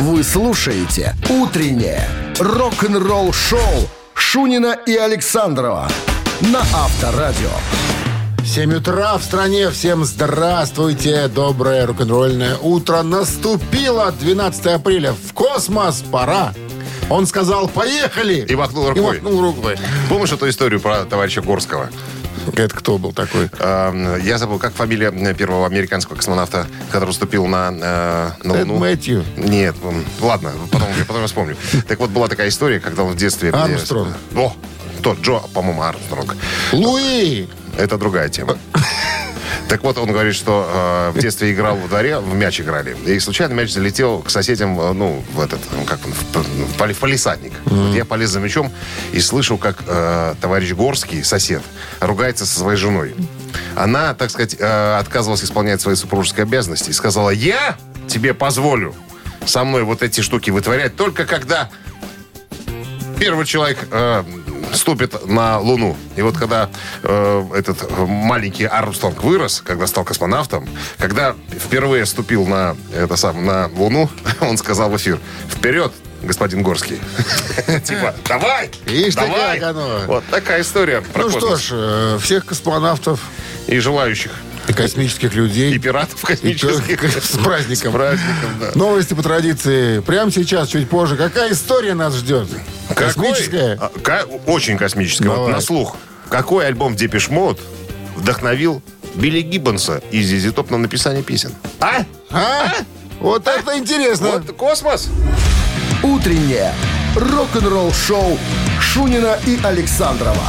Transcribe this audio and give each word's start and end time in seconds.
Вы 0.00 0.22
слушаете 0.22 1.14
«Утреннее 1.30 2.08
рок-н-ролл-шоу» 2.38 3.60
Шунина 4.14 4.76
и 4.86 4.96
Александрова 4.96 5.88
на 6.40 6.60
Авторадио. 6.60 7.50
7 8.44 8.74
утра 8.74 9.16
в 9.16 9.22
стране. 9.22 9.70
Всем 9.70 10.04
здравствуйте. 10.04 11.28
Доброе 11.28 11.86
рок-н-ролльное 11.86 12.56
утро. 12.58 13.02
Наступило 13.02 14.12
12 14.12 14.66
апреля. 14.66 15.12
В 15.12 15.32
космос 15.32 16.02
пора. 16.10 16.52
Он 17.08 17.26
сказал, 17.26 17.68
поехали. 17.68 18.44
И 18.48 18.54
махнул 18.56 18.86
И 18.86 18.88
рукой. 18.90 19.20
махнул 19.20 19.40
рукой. 19.42 19.76
Помнишь 20.08 20.32
эту 20.32 20.48
историю 20.48 20.80
про 20.80 21.04
товарища 21.04 21.40
Горского? 21.40 21.88
Это 22.54 22.74
кто 22.74 22.98
был 22.98 23.12
такой? 23.12 23.48
Э, 23.58 24.18
Я 24.22 24.38
забыл, 24.38 24.58
как 24.58 24.74
фамилия 24.74 25.10
первого 25.34 25.66
американского 25.66 26.16
космонавта, 26.16 26.66
который 26.90 27.12
ступил 27.14 27.46
на, 27.46 27.72
э, 27.72 28.30
на 28.46 28.54
Луну. 28.60 28.78
Мэтью. 28.78 29.24
Нет, 29.36 29.74
ладно, 30.20 30.52
потом, 30.70 30.88
я 30.98 31.04
потом 31.04 31.26
вспомню. 31.26 31.56
Так 31.88 31.98
вот, 31.98 32.10
была 32.10 32.28
такая 32.28 32.48
история, 32.48 32.80
когда 32.80 33.02
он 33.04 33.12
в 33.12 33.16
детстве... 33.16 33.50
Армстронг. 33.50 34.14
О, 34.36 34.54
тот, 35.02 35.20
Джо, 35.20 35.40
по-моему, 35.52 35.82
Армстронг. 35.82 36.36
Луи. 36.72 37.48
Это 37.76 37.98
другая 37.98 38.28
тема. 38.28 38.56
Так 39.68 39.82
вот, 39.82 39.98
он 39.98 40.10
говорит, 40.12 40.34
что 40.34 41.10
э, 41.14 41.18
в 41.18 41.20
детстве 41.20 41.52
играл 41.52 41.76
во 41.76 41.88
дворе, 41.88 42.18
в 42.18 42.34
мяч 42.34 42.60
играли. 42.60 42.96
И 43.06 43.18
случайно 43.18 43.52
мяч 43.54 43.70
залетел 43.72 44.20
к 44.22 44.30
соседям, 44.30 44.78
э, 44.80 44.92
ну, 44.92 45.24
в 45.32 45.40
этот, 45.40 45.60
ну, 45.76 45.84
как 45.84 46.04
он, 46.04 46.12
в, 46.12 46.24
п- 46.26 46.38
в 46.40 46.94
в 46.94 46.98
палисадник. 46.98 47.52
Вот 47.64 47.94
я 47.94 48.04
полез 48.04 48.30
за 48.30 48.40
мячом 48.40 48.72
и 49.12 49.20
слышу, 49.20 49.56
как 49.56 49.82
э, 49.86 50.34
товарищ 50.40 50.72
Горский, 50.72 51.24
сосед, 51.24 51.62
ругается 52.00 52.46
со 52.46 52.58
своей 52.58 52.76
женой. 52.78 53.14
Она, 53.76 54.14
так 54.14 54.30
сказать, 54.30 54.56
э, 54.58 54.98
отказывалась 54.98 55.42
исполнять 55.44 55.80
свои 55.80 55.94
супружеские 55.94 56.42
обязанности 56.44 56.90
и 56.90 56.92
сказала, 56.92 57.30
я 57.30 57.76
тебе 58.08 58.34
позволю 58.34 58.94
со 59.46 59.64
мной 59.64 59.82
вот 59.82 60.02
эти 60.02 60.20
штуки 60.20 60.50
вытворять 60.50 60.96
только 60.96 61.24
когда 61.26 61.68
первый 63.18 63.46
человек 63.46 63.78
э, 63.90 64.24
ступит 64.72 65.26
на 65.26 65.58
Луну. 65.58 65.96
И 66.16 66.22
вот 66.22 66.36
когда 66.36 66.70
э, 67.02 67.46
этот 67.54 67.82
э, 67.82 68.04
маленький 68.06 68.64
Армстронг 68.64 69.22
вырос, 69.22 69.62
когда 69.64 69.86
стал 69.86 70.04
космонавтом, 70.04 70.68
когда 70.98 71.34
впервые 71.50 72.06
ступил 72.06 72.46
на, 72.46 72.76
это 72.94 73.16
сам, 73.16 73.44
на 73.44 73.68
Луну, 73.76 74.10
он 74.40 74.56
сказал 74.56 74.90
в 74.90 74.96
эфир, 74.96 75.20
вперед, 75.48 75.92
господин 76.22 76.62
Горский. 76.62 76.98
Типа, 77.84 78.14
давай, 78.28 78.70
давай. 79.72 80.06
Вот 80.06 80.24
такая 80.30 80.62
история 80.62 81.02
Ну 81.14 81.30
что 81.30 81.56
ж, 81.56 81.68
э, 81.72 82.18
всех 82.20 82.46
космонавтов 82.46 83.20
И 83.66 83.78
желающих. 83.78 84.32
И 84.68 84.72
космических 84.72 85.34
людей. 85.34 85.72
И 85.74 85.78
пиратов 85.78 86.22
И 86.24 86.26
космических. 86.26 87.00
то- 87.00 87.20
С 87.20 87.38
праздником. 87.38 87.92
С 87.92 87.94
праздником, 87.94 88.50
да. 88.60 88.70
Новости 88.74 89.14
по 89.14 89.22
традиции. 89.22 90.00
Прямо 90.00 90.30
сейчас, 90.30 90.68
чуть 90.68 90.88
позже. 90.88 91.16
Какая 91.16 91.52
история 91.52 91.94
нас 91.94 92.14
ждет? 92.14 92.48
Какой? 92.88 93.04
Космическая? 93.06 93.78
А, 93.80 93.88
ка- 94.02 94.24
очень 94.46 94.76
космическая. 94.78 95.28
Вот 95.28 95.36
Давай. 95.36 95.52
на 95.52 95.60
слух. 95.60 95.96
Какой 96.28 96.66
альбом 96.66 96.96
Depeche 96.96 97.28
Mode 97.28 97.60
вдохновил 98.16 98.82
Билли 99.14 99.40
Гиббонса 99.42 100.02
и 100.10 100.22
ZZ 100.22 100.50
Top 100.50 100.70
на 100.70 100.78
написание 100.78 101.22
песен? 101.22 101.52
А? 101.80 102.04
А? 102.30 102.72
Вот 103.20 103.46
это 103.46 103.78
интересно. 103.78 104.30
Вот 104.32 104.52
космос. 104.56 105.08
«Утреннее 106.02 106.72
рок-н-ролл-шоу» 107.16 108.38
Шунина 108.80 109.38
и 109.46 109.58
Александрова 109.62 110.42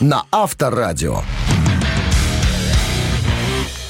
на 0.00 0.24
Авторадио. 0.30 1.22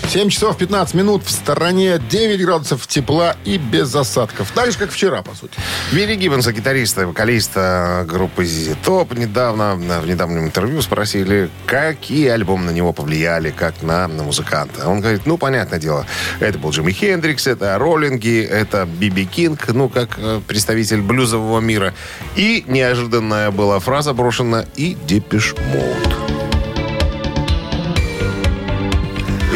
7 0.09 0.31
часов 0.31 0.56
15 0.56 0.95
минут 0.95 1.23
в 1.23 1.31
стороне, 1.31 2.01
9 2.09 2.41
градусов 2.41 2.87
тепла 2.87 3.37
и 3.45 3.59
без 3.59 3.95
осадков. 3.95 4.50
Так 4.55 4.73
же, 4.73 4.78
как 4.78 4.91
вчера, 4.91 5.20
по 5.20 5.34
сути. 5.34 5.53
Билли 5.92 6.15
Гиббонса, 6.15 6.50
гитариста 6.55 7.06
вокалиста 7.06 8.06
группы 8.09 8.47
Зизи 8.47 8.75
Топ, 8.83 9.12
недавно, 9.12 9.75
в 9.75 10.06
недавнем 10.06 10.47
интервью 10.47 10.81
спросили, 10.81 11.50
какие 11.66 12.28
альбомы 12.28 12.65
на 12.65 12.71
него 12.71 12.94
повлияли, 12.94 13.50
как 13.50 13.83
на, 13.83 14.09
на 14.09 14.22
музыканта. 14.22 14.88
Он 14.88 15.03
говорит, 15.03 15.27
ну, 15.27 15.37
понятное 15.37 15.78
дело, 15.78 16.06
это 16.41 16.59
был 16.59 16.71
Джимми 16.71 16.93
Хендрикс, 16.93 17.47
это 17.47 17.77
Роллинги, 17.77 18.43
это 18.43 18.87
Биби 18.87 19.27
Кинг, 19.27 19.69
ну, 19.69 19.91
как 19.91 20.16
э, 20.16 20.41
представитель 20.49 21.03
блюзового 21.03 21.60
мира. 21.60 21.93
И 22.34 22.65
неожиданная 22.66 23.50
была 23.50 23.78
фраза 23.78 24.15
брошена 24.15 24.65
и 24.75 24.97
Depeche 25.06 25.55
Mode. 25.75 26.38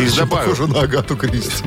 И 0.03 0.17
добавил, 0.17 0.51
Похоже 0.51 0.67
на 0.73 0.81
Агату 0.83 1.17
Кристи. 1.17 1.65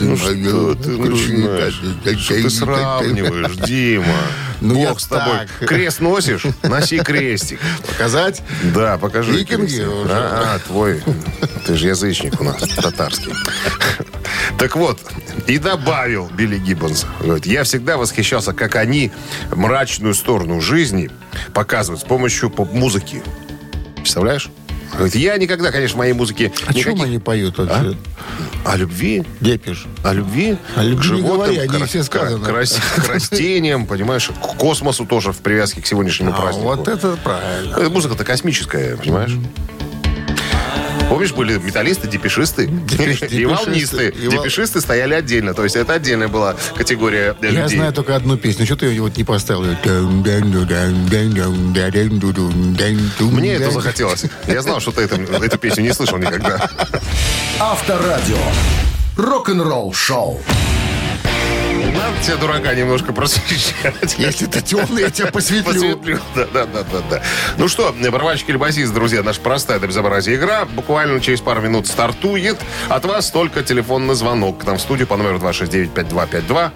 ну 0.00 0.16
что 0.16 0.74
ты 0.74 0.90
начинаешь? 0.90 1.80
Что 2.20 2.34
ты 2.34 2.50
сравниваешь, 2.50 3.56
Дима? 3.66 4.16
Ну, 4.60 4.74
Бог 4.76 5.00
с 5.00 5.06
тобой. 5.06 5.38
так. 5.58 5.68
Крест 5.68 6.00
носишь? 6.00 6.46
Носи 6.62 6.98
крестик. 6.98 7.58
Показать? 7.88 8.42
Да, 8.74 8.96
покажи. 8.96 9.32
Викинги 9.32 9.80
уже. 9.80 10.12
А, 10.12 10.54
а, 10.54 10.58
твой. 10.60 11.02
Ты 11.66 11.74
же 11.74 11.88
язычник 11.88 12.40
у 12.40 12.44
нас, 12.44 12.62
татарский. 12.76 13.32
Так 14.58 14.76
вот, 14.76 15.00
и 15.48 15.58
добавил 15.58 16.30
Билли 16.32 16.58
Гиббонс. 16.58 17.06
Говорит, 17.20 17.46
я 17.46 17.64
всегда 17.64 17.96
восхищался, 17.96 18.52
как 18.52 18.76
они 18.76 19.10
мрачную 19.50 20.14
сторону 20.14 20.60
жизни 20.60 21.10
показывают 21.54 22.00
с 22.00 22.04
помощью 22.04 22.48
поп-музыки. 22.48 23.22
Представляешь? 23.96 24.48
Говорит, 24.94 25.14
я 25.14 25.36
никогда, 25.38 25.70
конечно, 25.72 25.96
в 25.96 25.98
моей 25.98 26.12
музыке... 26.12 26.52
О 26.66 26.72
чем 26.74 26.92
никаких- 26.94 27.04
они 27.04 27.18
поют 27.18 27.58
вообще? 27.58 27.96
О 28.64 28.76
любви, 28.76 29.24
Депиш. 29.40 29.86
о 30.04 30.12
любви, 30.12 30.56
О 30.76 30.82
любви 30.84 30.96
к 31.00 31.02
животным, 31.02 31.36
говори, 31.54 31.68
к, 31.68 31.74
они 31.74 31.84
все 31.86 32.02
сказаны. 32.04 32.44
к 32.44 32.48
рас- 32.48 32.78
к 32.96 33.08
растениям, 33.08 33.86
понимаешь, 33.86 34.28
к 34.28 34.56
космосу 34.56 35.04
тоже 35.04 35.32
в 35.32 35.38
привязке 35.38 35.80
к 35.82 35.86
сегодняшнему 35.86 36.30
А, 36.32 36.40
празднику. 36.40 36.66
вот 36.68 36.86
это 36.88 37.16
правильно. 37.24 37.88
Музыка-то 37.90 38.24
космическая, 38.24 38.96
понимаешь? 38.96 39.32
Помнишь, 41.12 41.32
были 41.32 41.58
металлисты, 41.58 42.08
депешисты 42.08 42.64
Депеш- 42.68 43.28
и 43.28 43.44
волнисты. 43.44 44.12
Депешисты 44.12 44.80
стояли 44.80 45.12
отдельно. 45.12 45.52
То 45.52 45.62
есть 45.62 45.76
это 45.76 45.92
отдельная 45.92 46.28
была 46.28 46.56
категория 46.74 47.36
Я 47.42 47.68
знаю 47.68 47.92
только 47.92 48.16
одну 48.16 48.38
песню. 48.38 48.64
Что 48.64 48.76
ты 48.76 48.86
ее 48.86 49.02
вот 49.02 49.14
не 49.18 49.24
поставил? 49.24 49.62
Мне 53.20 53.52
это 53.52 53.70
захотелось. 53.70 54.24
Я 54.46 54.62
знал, 54.62 54.80
что 54.80 54.90
ты 54.90 55.02
эту 55.02 55.58
песню 55.58 55.82
не 55.82 55.92
слышал 55.92 56.16
никогда. 56.16 56.66
Авторадио. 57.60 58.38
Рок-н-ролл-шоу. 59.18 60.40
Надо 62.02 62.20
тебя, 62.20 62.36
дурака, 62.36 62.74
немножко 62.74 63.12
просвещать. 63.12 64.16
Если 64.18 64.46
ты 64.46 64.60
темный, 64.60 65.02
я 65.02 65.10
тебя 65.10 65.28
посветлю. 65.28 65.72
Посветлю. 65.72 66.20
Да, 66.34 66.46
да, 66.52 66.66
да, 66.66 66.82
да, 66.82 66.98
да. 67.08 67.22
Ну 67.58 67.68
что, 67.68 67.94
барабанщик 68.10 68.48
или 68.48 68.56
басист, 68.56 68.92
друзья, 68.92 69.22
наша 69.22 69.40
простая 69.40 69.78
до 69.78 69.86
безобразия 69.86 70.34
игра. 70.34 70.64
Буквально 70.64 71.20
через 71.20 71.40
пару 71.40 71.60
минут 71.60 71.86
стартует. 71.86 72.58
От 72.88 73.04
вас 73.04 73.30
только 73.30 73.62
телефонный 73.62 74.16
звонок 74.16 74.62
к 74.62 74.64
нам 74.64 74.78
в 74.78 74.80
студию 74.80 75.06
по 75.06 75.16
номеру 75.16 75.38
269-5252. 75.38 76.70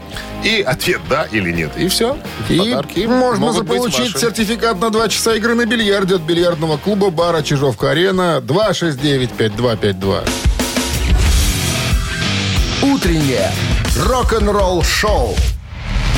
И 0.45 0.63
ответ 0.63 1.01
«да» 1.11 1.25
или 1.25 1.51
«нет». 1.51 1.73
И 1.77 1.89
все. 1.89 2.17
И 2.49 2.59
Подарки 2.59 3.01
можно 3.07 3.53
заполучить 3.53 4.17
сертификат 4.17 4.81
на 4.81 4.91
2 4.91 5.09
часа 5.09 5.35
игры 5.35 5.57
на 5.57 5.67
бильярде 5.67 6.15
от 6.15 6.23
бильярдного 6.23 6.77
клуба 6.77 7.11
бара 7.11 7.43
Чижовка-Арена 7.43 8.41
269-5252. 8.47 10.29
«Утреннее 12.83 13.51
рок-н-ролл-шоу» 13.99 15.35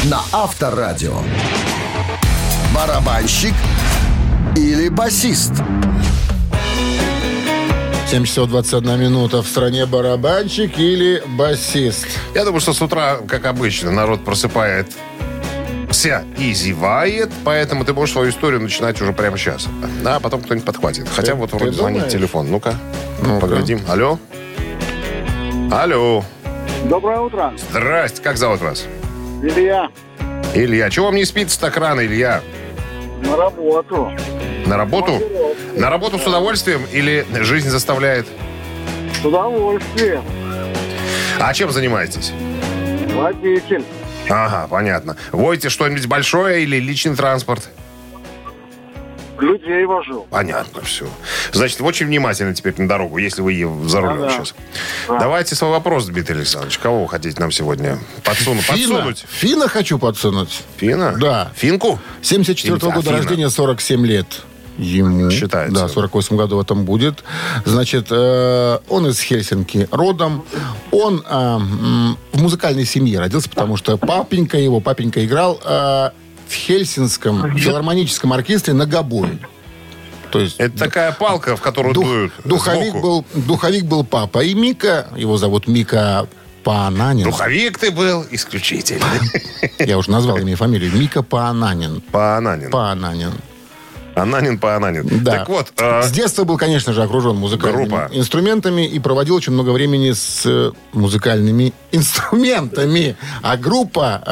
на 0.04 0.20
Авторадио. 0.32 1.18
Барабанщик 2.74 3.54
или 4.56 4.88
басист? 4.88 5.52
7 8.08 8.24
часов 8.24 8.48
21 8.48 8.98
минута. 9.00 9.42
В 9.42 9.46
стране 9.46 9.84
барабанщик 9.86 10.78
или 10.78 11.22
басист? 11.26 12.06
Я 12.34 12.44
думаю, 12.44 12.60
что 12.60 12.72
с 12.72 12.80
утра, 12.80 13.18
как 13.28 13.44
обычно, 13.46 13.90
народ 13.90 14.24
просыпает 14.24 14.86
вся 15.90 16.22
и 16.38 16.52
зевает, 16.52 17.30
поэтому 17.44 17.84
ты 17.84 17.92
можешь 17.92 18.12
свою 18.12 18.30
историю 18.30 18.60
начинать 18.60 19.00
уже 19.00 19.12
прямо 19.12 19.36
сейчас. 19.36 19.66
А 20.04 20.20
потом 20.20 20.42
кто-нибудь 20.42 20.64
подхватит. 20.66 21.06
Хотя 21.14 21.34
вот 21.34 21.52
вроде 21.52 21.72
звонит 21.72 22.08
телефон. 22.08 22.50
Ну-ка, 22.50 22.74
Ну-ка. 23.22 23.40
поглядим. 23.40 23.80
Алло? 23.88 24.18
Алло. 25.70 26.24
Доброе 26.84 27.20
утро. 27.20 27.52
Здрасте, 27.70 28.22
как 28.22 28.36
зовут 28.36 28.60
вас? 28.60 28.86
Илья, 29.42 29.88
Илья. 30.54 30.90
Чего 30.90 31.06
вам 31.06 31.16
не 31.16 31.24
спится 31.24 31.60
так 31.60 31.76
рано, 31.76 32.04
Илья? 32.04 32.42
на 33.22 33.36
работу. 33.36 34.12
На 34.66 34.76
работу? 34.76 35.20
На 35.74 35.90
работу 35.90 36.18
с 36.18 36.26
удовольствием 36.26 36.82
или 36.92 37.26
жизнь 37.42 37.68
заставляет? 37.68 38.26
С 39.20 39.24
удовольствием. 39.24 40.22
А 41.40 41.52
чем 41.52 41.70
занимаетесь? 41.70 42.32
Водитель. 43.14 43.84
Ага, 44.28 44.68
понятно. 44.68 45.16
Водите 45.32 45.68
что-нибудь 45.68 46.06
большое 46.06 46.62
или 46.62 46.76
личный 46.76 47.16
транспорт? 47.16 47.68
Людей 49.38 49.84
вожу. 49.84 50.26
Понятно, 50.30 50.82
все. 50.82 51.06
Значит, 51.52 51.80
очень 51.80 52.06
внимательно 52.06 52.54
теперь 52.54 52.74
на 52.78 52.88
дорогу, 52.88 53.18
если 53.18 53.40
вы 53.42 53.54
за 53.88 54.00
рулем 54.00 54.20
Да-да. 54.22 54.30
сейчас. 54.32 54.54
Давайте 55.08 55.54
свой 55.54 55.70
вопрос, 55.70 56.06
Дмитрий 56.06 56.36
Александрович. 56.36 56.78
Кого 56.78 57.02
вы 57.02 57.08
хотите 57.08 57.38
нам 57.40 57.50
сегодня 57.52 57.98
подсунуть? 58.24 58.64
Фина. 58.64 58.94
Подсунуть? 58.94 59.24
Фина 59.28 59.68
хочу 59.68 59.98
подсунуть. 59.98 60.60
Фина? 60.76 61.16
Да. 61.18 61.52
Финку? 61.54 61.98
74 62.22 62.74
Или 62.76 62.80
года 62.84 62.98
Афина? 62.98 63.16
рождения, 63.16 63.48
47 63.50 64.06
лет. 64.06 64.26
Ему. 64.78 65.28
Считается. 65.30 65.74
Да, 65.74 65.88
48 65.88 66.36
году 66.36 66.56
в 66.56 66.60
этом 66.60 66.84
будет. 66.84 67.24
Значит, 67.64 68.06
э, 68.10 68.78
он 68.88 69.08
из 69.08 69.20
Хельсинки 69.20 69.88
родом. 69.90 70.44
Он 70.92 71.24
э, 71.28 71.58
в 72.32 72.40
музыкальной 72.40 72.84
семье 72.84 73.18
родился, 73.18 73.48
потому 73.50 73.76
что 73.76 73.96
папенька 73.98 74.56
его, 74.56 74.78
папенька 74.78 75.24
играл 75.24 75.60
э, 75.64 76.10
в 76.48 76.52
Хельсинском 76.52 77.56
филармоническом 77.58 78.32
оркестре 78.32 78.74
на 78.74 78.86
гобое. 78.86 79.38
То 80.30 80.40
есть 80.40 80.56
Это 80.58 80.76
такая 80.78 81.12
палка, 81.12 81.56
в 81.56 81.60
которую 81.62 81.94
дух- 81.94 82.04
дуют 82.04 82.32
духовик, 82.44 82.90
сбоку. 82.90 83.00
был, 83.32 83.42
духовик 83.42 83.84
был 83.84 84.04
папа. 84.04 84.40
И 84.44 84.52
Мика, 84.54 85.06
его 85.16 85.38
зовут 85.38 85.66
Мика 85.66 86.28
Паананин. 86.64 87.24
Духовик 87.24 87.78
ты 87.78 87.90
был 87.90 88.26
исключительный. 88.30 89.02
Я 89.78 89.96
уже 89.96 90.10
назвал 90.10 90.36
имя 90.36 90.52
и 90.52 90.54
фамилию. 90.54 90.92
Мика 90.94 91.22
Паананин. 91.22 92.02
Паананин. 92.12 92.70
Паананин. 92.70 93.32
Ананин 94.22 94.58
Паананин. 94.58 95.06
Да. 95.24 95.38
Так 95.38 95.48
вот, 95.48 95.72
э, 95.78 96.02
С 96.02 96.10
детства 96.10 96.44
был, 96.44 96.56
конечно 96.58 96.92
же, 96.92 97.02
окружен 97.02 97.36
музыкальными 97.36 97.86
Группа. 97.88 98.08
инструментами 98.12 98.86
и 98.86 98.98
проводил 98.98 99.34
очень 99.36 99.52
много 99.52 99.70
времени 99.70 100.12
с 100.12 100.42
э, 100.46 100.72
музыкальными 100.92 101.72
инструментами. 101.92 103.16
А 103.42 103.56
группа, 103.56 104.22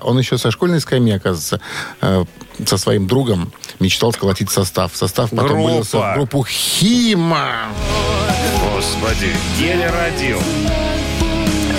э, 0.00 0.04
он 0.06 0.18
еще 0.18 0.38
со 0.38 0.50
школьной 0.50 0.80
скамьи, 0.80 1.12
оказывается, 1.14 1.60
э, 2.00 2.24
со 2.64 2.76
своим 2.78 3.06
другом 3.06 3.52
мечтал 3.80 4.12
сколотить 4.12 4.50
состав. 4.50 4.92
Состав 4.94 5.30
потом 5.30 5.46
Группа. 5.48 5.62
вылился 5.62 5.98
в 5.98 6.14
группу 6.14 6.44
Хима. 6.44 7.68
господи, 8.74 9.32
еле 9.58 9.90
родил. 9.90 10.38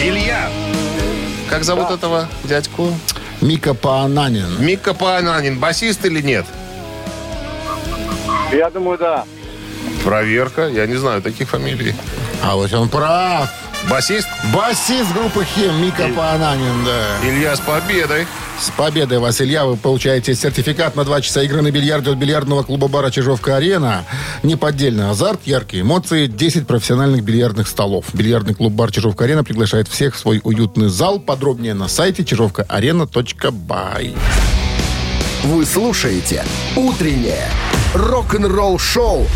Илья. 0.02 0.50
Как 1.50 1.64
зовут 1.64 1.90
этого 1.92 2.28
дядьку? 2.44 2.92
Мика 3.42 3.74
Паананин. 3.74 4.58
Мика 4.60 4.94
Паананин. 4.94 5.60
Басист 5.60 6.06
или 6.06 6.22
нет? 6.22 6.46
Я 8.52 8.70
думаю, 8.70 8.98
да. 8.98 9.26
Проверка. 10.04 10.68
Я 10.68 10.86
не 10.88 10.96
знаю 10.96 11.22
таких 11.22 11.50
фамилий. 11.50 11.96
А 12.44 12.56
вот 12.56 12.74
он 12.74 12.90
прав. 12.90 13.50
Басист? 13.90 14.28
Басист 14.54 15.14
группы 15.14 15.46
Хим 15.46 15.82
Мика 15.82 16.08
Паананин, 16.16 16.86
да. 16.86 17.28
Илья 17.28 17.56
с 17.56 17.60
победой. 17.60 18.26
С 18.60 18.70
победой 18.72 19.20
вас, 19.20 19.42
Илья, 19.42 19.66
вы 19.66 19.76
получаете 19.76 20.34
сертификат 20.34 20.96
на 20.96 21.04
два 21.04 21.22
часа 21.22 21.42
игры 21.44 21.62
на 21.62 21.72
бильярде 21.72 22.12
от 22.12 22.18
бильярдного 22.18 22.64
клуба-бара 22.64 23.12
«Чижовка-арена». 23.12 24.06
Неподдельный 24.44 25.10
азарт, 25.10 25.42
яркие 25.46 25.84
эмоции, 25.84 26.28
10 26.28 26.66
профессиональных 26.66 27.24
бильярдных 27.24 27.68
столов. 27.68 28.06
Бильярдный 28.14 28.56
клуб-бар 28.56 28.92
«Чижовка-арена» 28.92 29.44
приглашает 29.44 29.88
всех 29.90 30.16
в 30.16 30.20
свой 30.20 30.40
уютный 30.44 30.88
зал. 30.88 31.20
Подробнее 31.20 31.74
на 31.74 31.90
сайте 31.90 32.24
чижовкаарена.бай. 32.24 34.16
Вы 35.46 35.64
слушаете 35.64 36.44
«Утреннее 36.76 37.48
рок-н-ролл-шоу» 37.94 39.28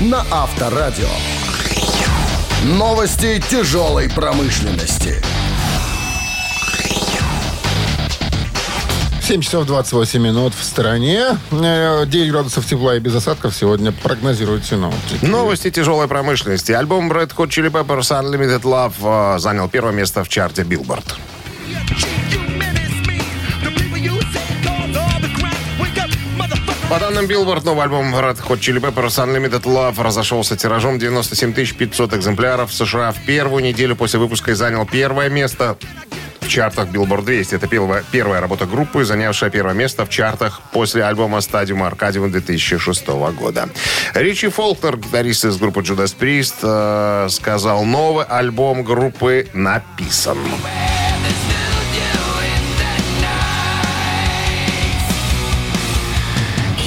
на 0.00 0.24
Авторадио. 0.30 1.10
Новости 2.64 3.42
тяжелой 3.50 4.08
промышленности. 4.08 5.22
7 9.20 9.42
часов 9.42 9.66
28 9.66 10.22
минут 10.22 10.54
в 10.54 10.64
стране. 10.64 11.38
Э, 11.50 12.06
9 12.06 12.30
градусов 12.30 12.64
тепла 12.64 12.96
и 12.96 12.98
без 12.98 13.14
осадков 13.14 13.54
сегодня 13.54 13.92
прогнозируют 13.92 14.64
синоптики. 14.64 15.22
Новости 15.22 15.70
тяжелой 15.70 16.08
промышленности. 16.08 16.72
Альбом 16.72 17.12
Red 17.12 17.34
Hot 17.36 17.48
Chili 17.48 17.70
Peppers 17.70 18.10
Unlimited 18.10 18.62
Love 18.62 19.34
э, 19.36 19.38
занял 19.38 19.68
первое 19.68 19.92
место 19.92 20.24
в 20.24 20.30
чарте 20.30 20.62
Billboard. 20.62 21.04
По 26.88 27.00
данным 27.00 27.24
Billboard, 27.26 27.64
новый 27.64 27.82
альбом 27.82 28.14
Red 28.14 28.38
Hot 28.46 28.60
Chili 28.60 28.80
Peppers 28.80 29.18
Unlimited 29.18 29.64
Love 29.64 30.00
разошелся 30.00 30.56
тиражом 30.56 31.00
97 31.00 31.52
500 31.52 32.14
экземпляров 32.14 32.70
в 32.70 32.74
США 32.74 33.10
в 33.10 33.26
первую 33.26 33.64
неделю 33.64 33.96
после 33.96 34.20
выпуска 34.20 34.52
и 34.52 34.54
занял 34.54 34.86
первое 34.86 35.28
место 35.28 35.76
в 36.40 36.48
чартах 36.48 36.88
Billboard 36.90 37.24
200. 37.24 37.56
Это 37.56 37.66
первая, 37.66 38.04
первая 38.12 38.40
работа 38.40 38.66
группы, 38.66 39.04
занявшая 39.04 39.50
первое 39.50 39.74
место 39.74 40.06
в 40.06 40.10
чартах 40.10 40.60
после 40.72 41.02
альбома 41.02 41.38
Stadium 41.38 41.90
Arcadium 41.90 42.30
2006 42.30 43.08
года. 43.08 43.68
Ричи 44.14 44.46
Фолкнер, 44.48 44.96
гитарист 44.96 45.44
из 45.44 45.56
группы 45.56 45.80
Judas 45.80 46.14
Priest, 46.16 46.58
э, 46.62 47.28
сказал, 47.30 47.84
новый 47.84 48.24
альбом 48.26 48.84
группы 48.84 49.48
написан. 49.52 50.38
Э, 50.38 50.95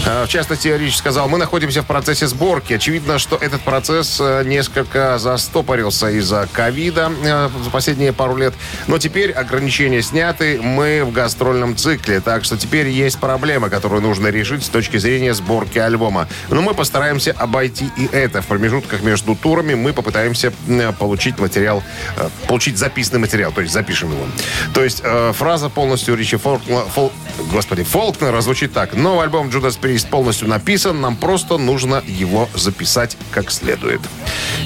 В 0.10 0.28
частности, 0.28 0.68
Рич 0.68 0.96
сказал, 0.98 1.30
мы 1.30 1.38
находимся 1.38 1.82
в 1.82 1.86
процессе 1.86 2.28
сборки. 2.28 2.74
Очевидно, 2.74 3.20
что 3.20 3.36
этот 3.36 3.62
процесс 3.62 4.18
э, 4.20 4.44
несколько 4.46 5.18
застопорился 5.20 6.10
из-за 6.10 6.48
ковида 6.52 7.12
э, 7.24 7.50
за 7.64 7.70
последние 7.70 8.14
пару 8.14 8.36
лет. 8.36 8.54
Но 8.88 8.98
теперь 8.98 9.32
ограничения 9.32 10.02
сняты, 10.02 10.60
мы 10.62 11.04
в 11.04 11.12
гастрольном 11.12 11.76
цикле. 11.76 12.22
Так 12.22 12.44
что 12.44 12.58
теперь 12.58 12.88
есть 12.88 13.20
проблема, 13.20 13.70
которую 13.70 14.02
нужно 14.02 14.28
решить 14.28 14.66
с 14.66 14.70
точки 14.70 14.98
зрения 14.98 15.34
сборки 15.34 15.78
альбома. 15.78 16.28
Но 16.50 16.62
мы 16.62 16.74
постараемся 16.74 17.32
обойти 17.38 17.92
и 17.96 18.08
это. 18.12 18.42
В 18.42 18.48
промежутках 18.48 19.02
между 19.02 19.36
турами 19.36 19.76
мы 19.76 19.94
попытаемся 19.94 20.54
э, 20.68 20.92
получить 20.94 21.38
материал, 21.40 21.84
э, 22.18 22.30
получить 22.48 22.78
записанный 22.78 23.20
материал, 23.20 23.52
то 23.52 23.62
есть 23.62 23.74
запишем 23.74 24.12
его. 24.12 24.26
То 24.74 24.84
есть 24.84 25.02
э, 25.04 25.34
фраза 25.36 25.70
полностью 25.70 26.16
Ричи 26.16 26.38
Фолкнера, 26.38 26.86
Фол- 26.96 27.12
господи, 27.52 27.84
Фолкнера 27.84 28.42
звучит 28.42 28.74
так. 28.74 28.94
Новый 28.94 29.24
альбом 29.26 29.50
Judas 29.50 29.80
Priest 29.80 29.99
полностью 30.06 30.48
написан, 30.48 31.01
нам 31.01 31.16
просто 31.16 31.57
нужно 31.57 32.04
его 32.06 32.50
записать 32.56 33.18
как 33.31 33.51
следует. 33.51 34.01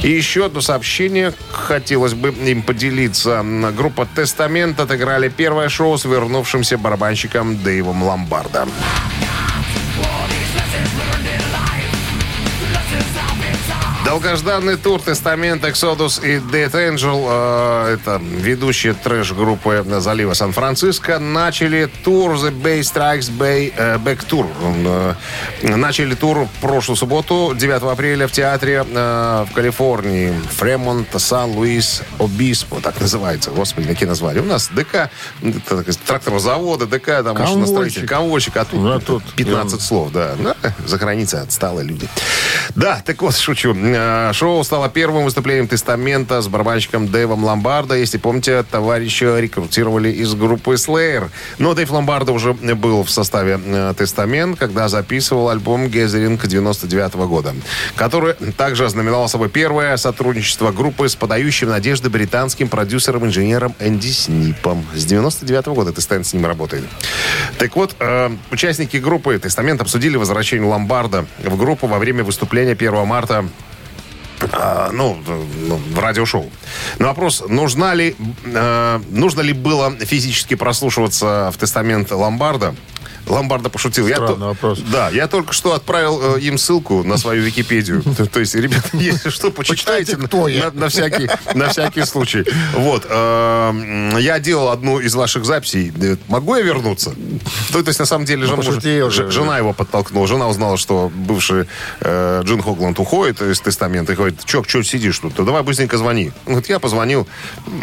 И 0.04 0.10
еще 0.10 0.46
одно 0.46 0.62
сообщение 0.62 1.34
хотелось 1.52 2.14
бы 2.14 2.30
им 2.30 2.62
поделиться. 2.62 3.44
Группа 3.76 4.06
Тестамент 4.06 4.80
отыграли 4.80 5.30
первое 5.30 5.70
шоу 5.70 5.98
с 5.98 6.06
вернувшимся 6.06 6.78
барабанщиком 6.78 7.62
Дэйвом 7.62 8.04
Ломбардо. 8.04 8.68
Долгожданный 14.06 14.76
тур 14.76 15.02
Тестамент, 15.02 15.64
Exodus 15.64 16.24
и 16.24 16.38
Dead 16.38 16.72
Angel, 16.72 17.26
э, 17.26 17.94
это 17.94 18.22
ведущие 18.22 18.94
трэш-группы 18.94 19.86
залива 20.00 20.34
Сан-Франциско, 20.34 21.20
начали 21.20 21.90
тур 22.04 22.34
The 22.34 22.52
Bay 22.52 22.82
Strikes 22.82 23.32
Bay 23.32 23.74
э, 23.76 23.98
Back 23.98 24.28
Tour. 24.30 24.46
Э, 25.62 25.76
начали 25.76 26.16
тур 26.16 26.50
прошлую 26.60 26.98
субботу, 26.98 27.54
9 27.56 27.84
апреля, 27.84 28.28
в 28.28 28.34
театре 28.34 28.86
э, 28.86 29.46
в 29.50 29.54
Калифорнии. 29.54 30.34
Фремонт, 30.58 31.08
Сан-Луис, 31.16 32.04
Обиспо, 32.20 32.82
так 32.82 33.00
называется. 33.00 33.52
Господи, 33.52 33.88
какие 33.88 34.08
названия. 34.10 34.42
У 34.42 34.46
нас 34.46 34.70
ДК, 34.70 35.10
тракторного 36.06 36.42
завода, 36.42 36.88
ДК, 36.88 37.24
там, 37.24 37.38
машиностроитель, 37.38 38.06
комвольчик, 38.06 38.58
а 38.58 38.66
тут, 38.66 38.86
А 38.86 39.00
тут 39.00 39.24
15 39.36 39.82
слов, 39.82 40.12
да. 40.12 40.36
Ну, 40.38 40.54
за 40.86 40.98
границей 40.98 41.40
отсталые 41.40 41.88
люди. 41.88 42.10
Да, 42.76 43.02
так 43.06 43.22
вот, 43.22 43.36
шучу. 43.38 43.74
Э, 43.94 44.32
Шоу 44.34 44.64
стало 44.64 44.90
первым 44.90 45.26
выступлением 45.26 45.68
Тестамента 45.68 46.42
с 46.42 46.48
барабанщиком 46.48 47.08
Дэйвом 47.08 47.44
Ломбардо. 47.44 47.96
Если 47.96 48.18
помните, 48.18 48.64
товарища 48.64 49.40
рекрутировали 49.40 50.10
из 50.10 50.34
группы 50.34 50.74
Slayer. 50.74 51.30
Но 51.60 51.74
Дэйв 51.74 51.92
Ломбардо 51.92 52.32
уже 52.32 52.54
был 52.54 53.04
в 53.04 53.10
составе 53.10 53.60
э, 53.64 53.94
Тестамент, 53.98 54.58
когда 54.58 54.88
записывал 54.88 55.50
альбом 55.50 55.86
Gathering 55.86 56.40
99 56.46 57.14
года, 57.16 57.54
который 57.96 58.34
также 58.58 58.86
ознаменовал 58.86 59.30
собой 59.30 59.50
первое 59.50 59.98
сотрудничество 59.98 60.72
группы 60.72 61.08
с 61.08 61.16
подающим 61.16 61.70
надежды 61.70 62.10
британским 62.10 62.70
продюсером-инженером 62.70 63.76
Энди 63.80 64.08
Снипом. 64.08 64.86
С 64.96 65.06
99 65.06 65.68
года 65.68 65.94
Тестамент 65.94 66.26
с 66.26 66.34
ним 66.34 66.46
работает. 66.46 66.86
Так 67.58 67.76
вот, 67.76 67.96
э, 68.00 68.32
участники 68.52 68.98
группы 68.98 69.38
Тестамент 69.38 69.82
обсудили 69.82 70.18
возвращение 70.18 70.68
Ломбарда 70.68 71.26
в 71.44 71.58
группу 71.58 71.88
во 71.88 72.00
время 72.00 72.24
выступления 72.24 72.74
1 72.74 73.06
марта 73.06 73.46
а, 74.52 74.92
ну, 74.92 75.18
ну, 75.68 75.76
в 75.76 76.00
радиошоу. 76.00 76.52
На 77.00 77.08
вопрос, 77.08 77.44
нужна 77.48 77.94
ли, 77.94 78.16
э, 78.46 79.00
нужно 79.10 79.42
ли 79.42 79.54
было 79.54 79.96
физически 79.98 80.56
прослушиваться 80.56 81.52
в 81.54 81.58
тестамент 81.58 82.12
Ломбарда, 82.12 82.76
Ломбарда 83.28 83.70
пошутил. 83.70 84.08
Я 84.08 84.16
Странный 84.16 84.36
то- 84.40 84.46
вопрос. 84.48 84.80
Да, 84.92 85.10
я 85.10 85.28
только 85.28 85.54
что 85.54 85.74
отправил 85.74 86.36
э, 86.36 86.40
им 86.42 86.58
ссылку 86.58 87.04
на 87.04 87.18
свою 87.18 87.44
Википедию. 87.44 88.02
То- 88.18 88.26
То 88.26 88.40
есть, 88.40 88.56
ребята, 88.56 88.90
если 88.94 89.30
что, 89.30 89.52
почитайте 89.52 90.16
кто 90.18 90.48
я. 90.48 90.66
на- 90.72 90.82
на 90.82 90.90
всякий 90.90 91.30
на 91.56 91.70
всякий 91.70 92.06
случай. 92.06 92.44
Вот. 92.74 93.06
э, 93.10 93.70
м, 93.70 94.18
Я 94.18 94.40
делал 94.40 94.70
одну 94.70 95.00
из 95.00 95.16
ваших 95.16 95.46
записей. 95.46 95.92
Э, 96.02 96.18
Могу 96.28 96.56
я 96.56 96.62
вернуться? 96.62 97.14
Ну, 97.74 97.82
То 97.84 97.88
есть, 97.90 98.00
на 98.00 98.06
самом 98.06 98.26
деле, 98.26 98.46
жена, 98.46 98.58
пошути 98.58 99.02
уже. 99.02 99.30
ж- 99.30 99.34
жена 99.34 99.58
его 99.58 99.74
подтолкнула. 99.74 100.28
Жена 100.28 100.48
узнала, 100.48 100.78
что 100.78 101.12
бывший 101.14 101.66
э, 102.02 102.42
Джин 102.44 102.62
Хогланд 102.62 103.00
уходит 103.00 103.42
из 103.42 103.60
тестамента 103.62 104.14
и 104.14 104.16
говорит, 104.16 104.44
чё, 104.46 104.64
чё 104.64 104.84
сидишь 104.84 105.20
тут? 105.20 105.34
Да 105.36 105.44
давай 105.44 105.64
быстренько 105.64 105.98
звони. 105.98 106.32
Вот 106.46 106.68
я 106.70 106.80
позвонил. 106.80 107.28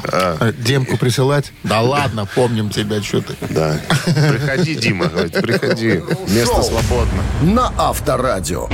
э, 0.04 0.36
А, 0.40 0.52
Демку 0.52 0.96
присылать? 0.96 1.52
Да 1.62 1.80
ладно, 1.90 2.26
помним 2.34 2.70
тебя, 2.70 3.02
что 3.02 3.20
ты. 3.20 3.34
Да. 3.48 3.80
Приходи, 4.04 4.74
Дима, 4.74 5.09
говорит, 5.10 5.32
приходи. 5.32 6.02
Место 6.28 6.62
свободно. 6.62 7.22
На 7.42 7.72
Авторадио. 7.76 8.68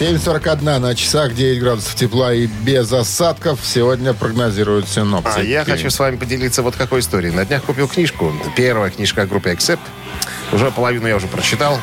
7.41 0.00 0.78
на 0.78 0.94
часах, 0.94 1.34
9 1.34 1.60
градусов 1.60 1.94
тепла 1.94 2.32
и 2.32 2.46
без 2.46 2.92
осадков 2.92 3.60
сегодня 3.62 4.14
прогнозируют 4.14 4.88
синоптики. 4.88 5.38
А 5.38 5.42
я 5.42 5.64
хочу 5.64 5.90
с 5.90 5.98
вами 5.98 6.16
поделиться 6.16 6.62
вот 6.62 6.76
какой 6.76 7.00
историей. 7.00 7.32
На 7.32 7.44
днях 7.44 7.62
купил 7.62 7.86
книжку. 7.86 8.32
Первая 8.56 8.90
книжка 8.90 9.22
о 9.22 9.26
группе 9.26 9.52
Accept. 9.52 9.80
Уже 10.52 10.70
половину 10.70 11.08
я 11.08 11.16
уже 11.16 11.26
прочитал. 11.26 11.80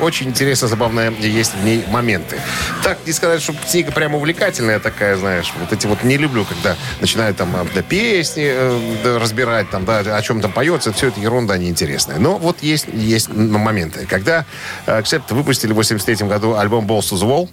Очень 0.00 0.28
интересно, 0.28 0.68
забавные 0.68 1.12
есть 1.18 1.54
в 1.54 1.64
ней 1.64 1.84
моменты. 1.88 2.38
Так, 2.84 2.98
не 3.04 3.12
сказать, 3.12 3.42
что 3.42 3.52
книга 3.52 3.90
прям 3.90 4.14
увлекательная 4.14 4.78
такая, 4.78 5.16
знаешь. 5.16 5.52
Вот 5.58 5.72
эти 5.72 5.86
вот 5.86 6.04
не 6.04 6.16
люблю, 6.16 6.44
когда 6.44 6.76
начинают 7.00 7.36
там 7.36 7.54
э, 7.56 7.66
да, 7.74 7.82
песни 7.82 8.44
э, 8.46 8.96
да, 9.02 9.18
разбирать, 9.18 9.70
там, 9.70 9.84
да, 9.84 9.98
о 10.00 10.22
чем 10.22 10.40
там 10.40 10.52
поется. 10.52 10.92
Все 10.92 11.08
это 11.08 11.20
ерунда 11.20 11.58
неинтересная. 11.58 12.18
Но 12.18 12.38
вот 12.38 12.62
есть, 12.62 12.86
есть 12.92 13.28
моменты. 13.28 14.06
Когда 14.06 14.44
э, 14.86 15.00
Accept 15.00 15.34
выпустили 15.34 15.72
в 15.72 15.76
83 15.76 16.28
году 16.28 16.54
альбом 16.54 16.86
Balls 16.86 17.12
to 17.12 17.16
the 17.16 17.28
Wall, 17.28 17.48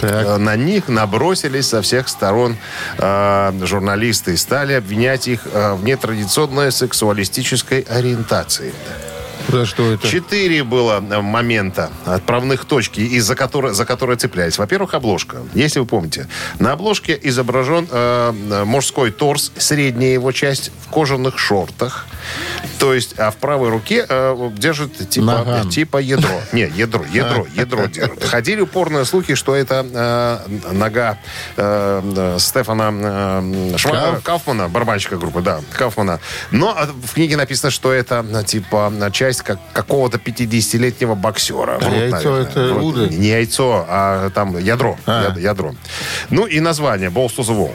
Так. 0.00 0.38
На 0.38 0.56
них 0.56 0.88
набросились 0.88 1.68
со 1.68 1.80
всех 1.80 2.08
сторон 2.08 2.56
э, 2.98 3.52
журналисты 3.62 4.34
и 4.34 4.36
стали 4.36 4.74
обвинять 4.74 5.26
их 5.26 5.46
э, 5.50 5.74
в 5.74 5.84
нетрадиционной 5.84 6.70
сексуалистической 6.70 7.80
ориентации. 7.80 8.72
За 9.48 9.66
что 9.66 9.92
это? 9.92 10.06
Четыре 10.08 10.64
было 10.64 11.02
э, 11.08 11.20
момента, 11.20 11.90
отправных 12.04 12.64
точки, 12.64 13.00
из-за 13.00 13.34
которой, 13.34 13.74
за 13.74 13.84
которые 13.84 14.16
цеплялись. 14.16 14.58
Во-первых, 14.58 14.94
обложка. 14.94 15.38
Если 15.54 15.78
вы 15.78 15.86
помните, 15.86 16.28
на 16.58 16.72
обложке 16.72 17.18
изображен 17.22 17.86
э, 17.90 18.32
э, 18.50 18.64
мужской 18.64 19.10
торс, 19.10 19.52
средняя 19.56 20.12
его 20.12 20.32
часть 20.32 20.70
в 20.84 20.90
кожаных 20.90 21.38
шортах. 21.38 22.06
То 22.78 22.92
есть, 22.92 23.18
а 23.18 23.30
в 23.30 23.36
правой 23.36 23.70
руке 23.70 24.04
э, 24.08 24.50
держит 24.56 25.08
типа, 25.08 25.26
Наган. 25.26 25.70
типа 25.70 25.98
ядро. 25.98 26.40
Не, 26.52 26.68
ядро, 26.74 27.04
ядро, 27.12 27.46
ядро 27.54 27.86
держит. 27.86 28.24
Ходили 28.24 28.60
упорные 28.60 29.04
слухи, 29.04 29.34
что 29.34 29.54
это 29.54 29.86
э, 29.88 30.72
нога 30.72 31.18
э, 31.56 32.02
э, 32.16 32.36
Стефана 32.40 32.90
э, 32.92 33.74
Шва- 33.76 33.92
Кауф? 33.92 34.22
Кауфмана, 34.22 34.68
барабанщика 34.68 35.16
группы, 35.16 35.40
да, 35.40 35.60
Кауфмана. 35.72 36.20
Но 36.50 36.76
в 37.04 37.14
книге 37.14 37.36
написано, 37.36 37.70
что 37.70 37.92
это 37.92 38.24
типа 38.46 38.92
э, 38.92 39.10
часть 39.36 39.42
как, 39.42 39.58
какого-то 39.72 40.18
50-летнего 40.18 41.14
боксера. 41.14 41.78
А 41.80 41.90
яйцо 41.90 42.36
это 42.36 42.74
уды? 42.74 43.08
Не 43.14 43.28
яйцо, 43.28 43.84
а 43.88 44.30
там 44.30 44.58
ядро. 44.58 44.96
А. 45.06 45.28
яд- 45.28 45.38
ядро. 45.40 45.74
Ну 46.30 46.46
и 46.46 46.60
название 46.60 47.10
Balls 47.10 47.36
to 47.36 47.42
the 47.42 47.56
Wall. 47.56 47.72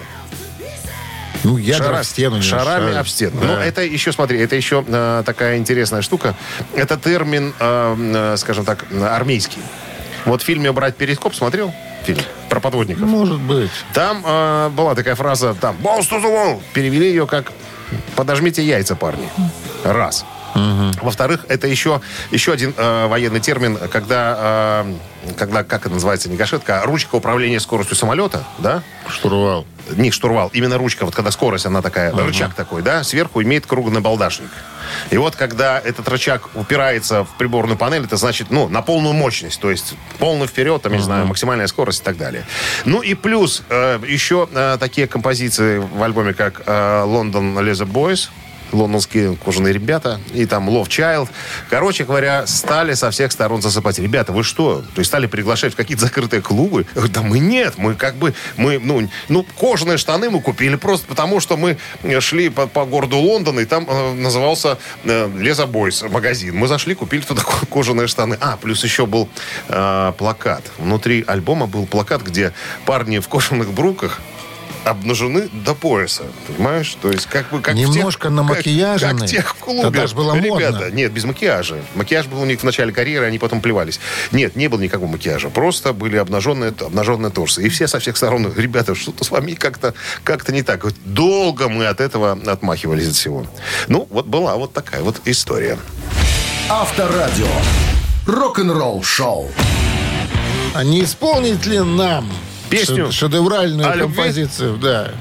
Ну, 1.44 1.58
ядра 1.58 1.86
Шара- 1.86 2.02
в 2.04 2.06
стену. 2.06 2.42
Шарами 2.42 2.92
шар. 2.92 3.00
об 3.00 3.08
стену. 3.08 3.42
Да. 3.42 3.48
Ну, 3.48 3.54
это 3.54 3.82
еще, 3.82 4.12
смотри, 4.12 4.40
это 4.40 4.56
еще 4.56 4.84
э, 4.88 5.24
такая 5.26 5.58
интересная 5.58 6.04
штука. 6.04 6.36
Это 6.76 6.98
термин, 6.98 7.54
э, 7.60 7.96
э, 7.98 8.38
скажем 8.38 8.64
так, 8.64 8.86
армейский. 9.02 9.62
Вот 10.26 10.44
в 10.44 10.46
фильме 10.46 10.72
«Брать 10.72 10.96
перископ» 10.98 11.34
смотрел? 11.34 11.74
Фильм 12.06 12.22
про 12.50 12.60
подводников. 12.60 13.08
Может 13.08 13.40
быть. 13.40 13.72
Там 13.94 14.24
э, 14.24 14.70
была 14.70 14.94
такая 14.94 15.16
фраза, 15.16 15.56
там, 15.60 15.76
«Balls 15.82 16.02
to 16.12 16.22
the 16.22 16.30
wall». 16.32 16.62
Перевели 16.74 17.08
ее 17.10 17.26
как 17.26 17.52
«подожмите 18.16 18.64
яйца, 18.64 18.96
парни». 18.96 19.28
Раз. 19.84 20.26
Во-вторых, 21.02 21.46
это 21.50 21.68
еще, 21.68 22.02
еще 22.32 22.52
один 22.52 22.74
э, 22.78 23.08
военный 23.08 23.40
термин, 23.40 23.78
когда, 23.92 24.84
э, 24.86 25.34
когда, 25.38 25.64
как 25.64 25.86
это 25.86 25.94
называется, 25.94 26.30
не 26.30 26.36
гашетка, 26.36 26.82
а 26.82 26.86
ручка 26.86 27.16
управления 27.16 27.60
скоростью 27.60 27.96
самолета, 27.96 28.44
да? 28.60 28.84
Штурвал. 29.08 29.66
Не 29.96 30.12
штурвал, 30.12 30.50
именно 30.54 30.78
ручка, 30.78 31.06
вот 31.06 31.16
когда 31.16 31.32
скорость, 31.32 31.66
она 31.66 31.82
такая, 31.82 32.14
рычаг 32.14 32.54
такой, 32.54 32.82
да, 32.82 33.04
сверху 33.04 33.42
имеет 33.42 33.66
круглый 33.66 34.02
балдашник. 34.02 34.50
И 35.10 35.18
вот 35.18 35.36
когда 35.36 35.80
этот 35.80 36.08
рычаг 36.08 36.50
упирается 36.56 37.24
в 37.24 37.30
приборную 37.38 37.78
панель, 37.78 38.04
это 38.04 38.18
значит, 38.18 38.52
ну, 38.52 38.68
на 38.70 38.82
полную 38.82 39.14
мощность, 39.14 39.60
то 39.60 39.72
есть 39.72 39.96
полный 40.20 40.48
вперед, 40.48 40.82
там, 40.82 40.92
я 40.92 40.98
не 41.00 41.04
знаю, 41.04 41.26
максимальная 41.26 41.68
скорость 41.68 42.02
и 42.02 42.04
так 42.04 42.18
далее. 42.18 42.46
Ну 42.86 43.02
и 43.02 43.14
плюс 43.14 43.64
э, 43.70 44.00
еще 44.08 44.48
э, 44.52 44.78
такие 44.80 45.08
композиции 45.08 45.80
в 45.80 46.02
альбоме, 46.04 46.34
как 46.34 46.62
э, 46.66 46.72
«London 47.06 47.56
Leather 47.56 47.92
Boys», 47.92 48.30
лондонские 48.72 49.36
кожаные 49.36 49.74
ребята, 49.74 50.20
и 50.34 50.46
там 50.46 50.70
Love 50.70 50.88
Child. 50.88 51.30
Короче 51.70 52.04
говоря, 52.04 52.46
стали 52.48 52.94
со 52.94 53.12
всех 53.12 53.32
сторон 53.32 53.62
засыпать. 53.62 54.00
Ребята, 54.00 54.32
вы 54.32 54.44
что? 54.44 54.82
То 54.82 55.00
есть 55.00 55.10
стали 55.10 55.28
приглашать 55.28 55.74
в 55.74 55.76
какие-то 55.76 56.06
закрытые 56.06 56.42
клубы? 56.42 56.86
Да 57.10 57.22
мы 57.22 57.40
нет, 57.40 57.76
мы 57.78 57.96
как 57.96 58.16
бы, 58.16 58.34
мы, 58.58 58.80
ну, 58.80 59.10
ну, 59.30 59.46
кожаные 59.60 59.98
штаны 59.98 60.30
мы 60.30 60.42
купили 60.42 60.76
просто 60.76 61.08
потому, 61.08 61.40
что 61.40 61.58
мы 61.58 61.78
шли 62.20 62.50
по, 62.50 62.68
по 62.68 62.86
городу 62.86 63.18
Лондон, 63.18 63.60
и 63.60 63.66
там 63.66 63.86
э, 63.90 64.14
назывался 64.14 64.78
э, 65.04 65.30
Леза 65.38 65.66
Бойс 65.68 66.04
магазин. 66.04 66.56
Мы 66.56 66.68
зашли, 66.68 66.96
купили 66.96 67.22
туда 67.22 67.42
ко- 67.44 67.66
кожаные 67.66 68.08
штаны. 68.08 68.38
А, 68.40 68.58
плюс 68.58 68.84
еще 68.84 69.06
был 69.06 69.30
э, 69.68 70.14
плакат. 70.18 70.64
Внутри 70.78 71.24
альбома 71.28 71.68
был 71.68 71.86
плакат, 71.86 72.22
где 72.22 72.54
парни 72.86 73.20
в 73.20 73.28
кожаных 73.28 73.72
бруках 73.72 74.22
обнажены 74.84 75.50
до 75.54 75.76
пояса, 75.76 76.24
понимаешь? 76.48 76.96
То 77.02 77.12
есть 77.12 77.28
как 77.28 77.50
бы 77.50 77.62
как 77.62 77.76
в 77.76 77.78
тех- 77.78 77.88
Немножко 77.90 78.24
как- 78.24 78.32
намакияжены. 78.32 79.20
Как, 79.20 79.30
тех 79.30 79.50
в 79.52 79.54
клубе. 79.56 79.82
Тогда 79.84 80.08
ж 80.08 80.14
было 80.14 80.36
Ребята, 80.36 80.72
модно. 80.80 80.90
нет, 80.96 81.12
без 81.12 81.24
макияжа. 81.26 81.78
Макияж 81.96 82.26
был 82.28 82.42
у 82.42 82.46
них 82.46 82.60
в 82.60 82.64
начале 82.64 82.92
карьеры, 82.92 83.26
они 83.26 83.38
потом 83.40 83.62
плевались. 83.62 84.00
Нет, 84.32 84.56
не 84.56 84.68
было 84.68 84.80
никакого 84.80 85.08
макияжа. 85.10 85.50
Просто 85.50 85.94
были 85.94 86.18
обнаженные, 86.18 86.70
обнаженные 86.72 87.32
торсы. 87.32 87.64
И 87.64 87.70
все 87.70 87.88
со 87.88 88.00
всех 88.00 88.18
сторон, 88.18 88.52
ребята, 88.58 88.96
что-то 88.96 89.24
с 89.24 89.32
вами 89.32 89.54
как-то 89.54 89.94
как 90.24 90.48
не 90.50 90.64
так. 90.64 90.84
Вот 90.84 90.96
долго 91.06 91.70
мы 91.70 91.86
от 91.88 92.02
этого 92.02 92.34
отмахивались 92.48 93.08
от 93.08 93.16
всего. 93.16 93.46
Ну, 93.88 94.08
вот 94.10 94.26
была 94.26 94.56
вот 94.56 94.74
такая 94.74 95.02
вот 95.02 95.22
история. 95.26 95.78
Авторадио. 96.70 97.48
Рок-н-ролл 98.28 99.04
шоу. 99.04 99.50
А 100.74 100.84
не 100.84 101.04
исполнить 101.04 101.66
ли 101.66 101.80
нам 101.80 102.30
Песню 102.72 103.08
ше- 103.12 103.18
шедевральную 103.20 104.00
композицию? 104.00 104.78
Да. 104.78 105.12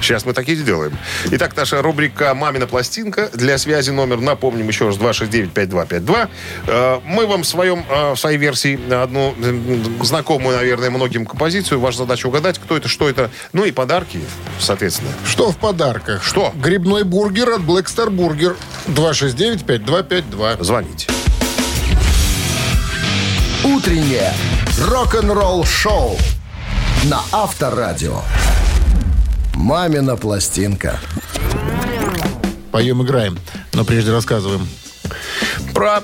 Сейчас 0.00 0.24
мы 0.24 0.32
так 0.32 0.48
и 0.48 0.54
сделаем. 0.54 0.96
Итак, 1.32 1.56
наша 1.56 1.82
рубрика 1.82 2.34
«Мамина 2.34 2.66
пластинка». 2.66 3.28
Для 3.34 3.58
связи 3.58 3.90
номер, 3.90 4.20
напомним 4.20 4.68
еще 4.68 4.86
раз, 4.86 4.96
269-5252. 4.96 6.28
Э, 6.66 7.00
Мы 7.04 7.26
вам 7.26 7.42
в, 7.42 7.46
своем, 7.46 7.84
э, 7.88 8.12
в 8.14 8.16
своей 8.18 8.38
версии 8.38 8.78
одну 8.92 9.34
м, 9.42 10.04
знакомую, 10.04 10.56
наверное, 10.56 10.90
многим 10.90 11.26
композицию. 11.26 11.80
Ваша 11.80 11.98
задача 11.98 12.26
угадать, 12.26 12.58
кто 12.58 12.76
это, 12.76 12.88
что 12.88 13.08
это. 13.08 13.30
Ну 13.52 13.64
и 13.64 13.72
подарки, 13.72 14.20
соответственно. 14.58 15.10
Что 15.26 15.50
в 15.52 15.56
подарках? 15.56 16.22
Что? 16.24 16.52
Грибной 16.54 17.04
бургер 17.04 17.50
от 17.50 17.60
Black 17.62 17.84
Star 17.86 18.08
Burger. 18.08 18.56
269-5252. 18.88 20.62
Звоните. 20.62 21.08
Утреннее 23.64 24.32
рок-н-ролл 24.88 25.64
шоу 25.64 26.16
на 27.04 27.22
Авторадио. 27.32 28.20
Мамина 29.54 30.16
пластинка. 30.16 30.98
Поем, 32.72 33.02
играем. 33.02 33.38
Но 33.72 33.84
прежде 33.84 34.12
рассказываем. 34.12 34.68
Про 35.74 36.02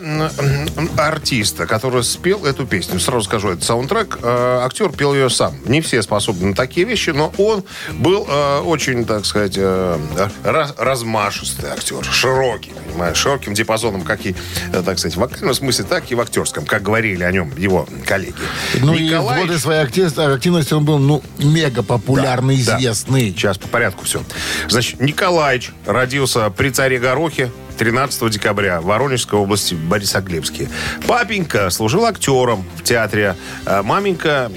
артиста, 0.96 1.66
который 1.66 2.02
спел 2.04 2.44
эту 2.46 2.66
песню. 2.66 2.99
Сразу 3.00 3.25
скажу, 3.25 3.50
это 3.50 3.64
саундтрек. 3.64 4.18
Э, 4.23 4.61
актер 4.64 4.90
пел 4.90 5.14
ее 5.14 5.28
сам. 5.30 5.54
Не 5.66 5.80
все 5.80 6.02
способны 6.02 6.49
на 6.49 6.54
такие 6.54 6.87
вещи, 6.87 7.11
но 7.11 7.32
он 7.38 7.64
был 7.92 8.26
э, 8.28 8.58
очень, 8.61 9.04
так 9.04 9.26
сказать, 9.26 9.54
э, 9.56 9.99
раз- 10.44 10.75
размашистый 10.78 11.70
актер. 11.70 12.04
Широкий, 12.04 12.73
понимаешь, 12.88 13.16
широким 13.16 13.54
диапазоном, 13.54 14.02
как 14.02 14.25
и, 14.26 14.35
так 14.73 14.99
сказать, 14.99 15.14
в 15.16 15.20
вокальном 15.20 15.54
смысле, 15.54 15.85
так 15.85 16.11
и 16.11 16.14
в 16.14 16.20
актерском, 16.20 16.64
как 16.64 16.82
говорили 16.82 17.23
о 17.25 17.32
нем 17.32 17.52
его 17.56 17.87
коллеги. 18.06 18.35
Ну 18.80 18.94
и 18.94 18.99
в 18.99 19.00
Николаевич- 19.11 19.46
годы 19.49 19.58
своей 19.61 19.82
актив- 19.82 20.18
активности 20.18 20.75
он 20.75 20.85
был, 20.85 20.99
ну, 20.99 21.23
мега 21.38 21.82
популярный, 21.82 22.62
Да. 22.62 22.76
известный. 22.78 23.30
Сейчас 23.32 23.58
по 23.58 23.68
порядку 23.68 24.04
все. 24.04 24.23
Значит, 24.68 25.00
Николаевич 25.00 25.73
родился 25.85 26.49
при 26.50 26.70
царе 26.70 26.99
Горохе 26.99 27.50
13 27.78 28.30
декабря 28.30 28.80
в 28.80 28.87
Воронежской 28.87 29.38
области, 29.38 29.75
Борисоглебске. 29.75 30.68
Папенька 31.06 31.71
служил 31.71 32.04
актером 32.06 32.64
в 32.76 32.83
театре. 32.83 33.37
а 33.64 33.83
Маменька 33.83 34.50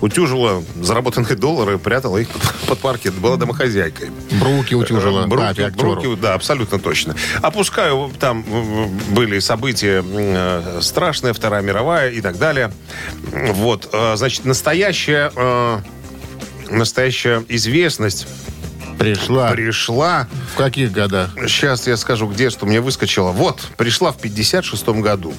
утюжила 0.00 0.62
заработанные 0.80 1.36
доллары, 1.36 1.78
прятала 1.78 2.18
их 2.18 2.28
под 2.66 2.78
паркет, 2.78 3.14
была 3.14 3.36
домохозяйкой. 3.36 4.10
Бруки 4.40 4.74
утюжила 4.74 5.26
Бруки, 5.26 5.46
папе, 5.46 5.68
бруки, 5.70 6.16
да, 6.20 6.34
абсолютно 6.34 6.78
точно. 6.78 7.14
Опускаю, 7.42 8.10
там 8.18 8.44
э, 8.46 8.86
были 9.12 9.38
события 9.40 10.02
э, 10.06 10.78
страшные, 10.80 11.34
Вторая 11.34 11.62
мировая 11.62 12.10
и 12.10 12.20
так 12.20 12.38
далее. 12.38 12.72
Вот, 13.32 13.90
э, 13.92 14.16
значит, 14.16 14.44
настоящая, 14.44 15.30
э, 15.34 15.78
настоящая 16.70 17.44
известность 17.48 18.26
Пришла. 19.04 19.50
пришла 19.50 20.28
В 20.52 20.56
каких 20.58 20.92
годах? 20.92 21.30
Сейчас 21.48 21.86
я 21.86 21.96
скажу, 21.96 22.26
где, 22.28 22.50
что 22.50 22.66
мне 22.66 22.80
выскочило. 22.82 23.30
Вот, 23.30 23.60
пришла 23.78 24.12
в 24.12 24.18
56-м 24.18 25.00
году. 25.00 25.32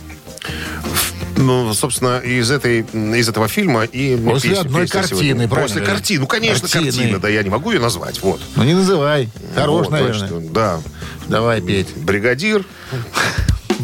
Ну, 1.38 1.72
собственно, 1.76 2.18
из, 2.20 2.50
этой, 2.52 2.82
из 2.82 3.30
этого 3.30 3.48
фильма 3.48 3.84
и 3.84 4.18
После 4.18 4.50
песня- 4.50 4.62
одной 4.62 4.82
песня 4.84 5.00
картины, 5.02 5.22
сегодня. 5.22 5.48
правильно? 5.48 5.68
После 5.76 5.82
картины. 5.86 6.20
Ну, 6.22 6.28
конечно, 6.28 6.68
Картины. 6.68 6.92
картина. 6.92 7.20
Да, 7.20 7.30
я 7.30 7.44
не 7.44 7.50
могу 7.50 7.72
ее 7.72 7.80
назвать. 7.80 8.22
Вот. 8.22 8.42
Ну 8.56 8.64
не 8.64 8.74
называй. 8.74 9.30
Хорош, 9.56 9.86
Вот, 9.86 9.92
наверное. 9.92 10.28
значит, 10.28 10.52
да. 10.52 10.80
Давай 11.28 11.62
петь. 11.62 11.96
Бригадир, 11.96 12.66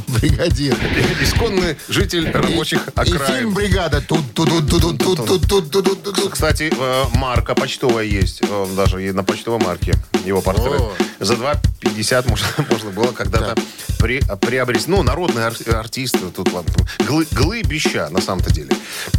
Бригадир. 0.08 0.76
исконный 1.22 1.76
житель 1.90 2.30
рабочих 2.32 2.88
И 2.88 3.04
фильм 3.06 3.22
окраин. 3.22 3.54
«Бригада». 3.54 4.02
тут 4.02 4.34
тут 4.34 4.50
тут 4.50 4.70
тут 4.70 4.98
тут 4.98 5.18
тут 5.26 5.48
тут 5.48 5.72
тут 5.72 5.84
тут 5.84 6.04
тут 6.04 6.32
Кстати, 6.32 6.72
э, 6.76 7.04
марка 7.16 7.56
почтовая 7.56 8.06
есть. 8.06 8.40
э, 8.42 8.68
Даже 8.76 8.98
на 9.14 9.24
почтовой 9.24 9.60
марке 9.60 9.94
его 10.26 10.42
портрет. 10.42 10.82
О. 10.82 10.94
За 11.20 11.34
2,50 11.34 12.30
можно, 12.30 12.48
можно 12.70 12.92
было 12.92 13.12
когда-то 13.12 13.56
при- 14.00 14.22
приобрести. 14.40 14.90
Ну, 14.90 15.04
народный 15.04 15.44
ар- 15.44 15.56
артист. 15.74 16.16
Тут 16.36 16.52
ладно. 16.54 16.74
Глы, 17.06 17.28
глыбища, 17.32 18.08
на 18.10 18.22
самом-то 18.22 18.52
деле. 18.54 18.70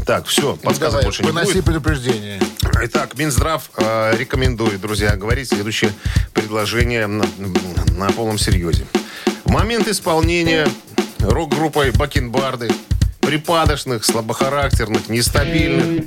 Так, 0.07 0.27
все, 0.27 0.57
подсказок 0.57 0.93
Давай, 0.93 1.05
больше 1.05 1.23
не 1.23 1.31
выноси 1.31 1.53
будет. 1.53 1.65
предупреждение. 1.65 2.41
Итак, 2.85 3.17
Минздрав 3.19 3.71
э, 3.77 4.15
рекомендует, 4.17 4.81
друзья, 4.81 5.17
говорить 5.17 5.49
следующее 5.49 5.93
предложение 6.33 7.07
на, 7.07 7.25
на 7.97 8.11
полном 8.13 8.39
серьезе. 8.39 8.87
В 9.49 9.51
момент 9.51 9.89
исполнения 9.89 10.69
рок-группой 11.21 11.91
Бакенбарды 11.91 12.71
припадочных, 13.21 14.05
слабохарактерных, 14.05 15.09
нестабильных, 15.09 16.05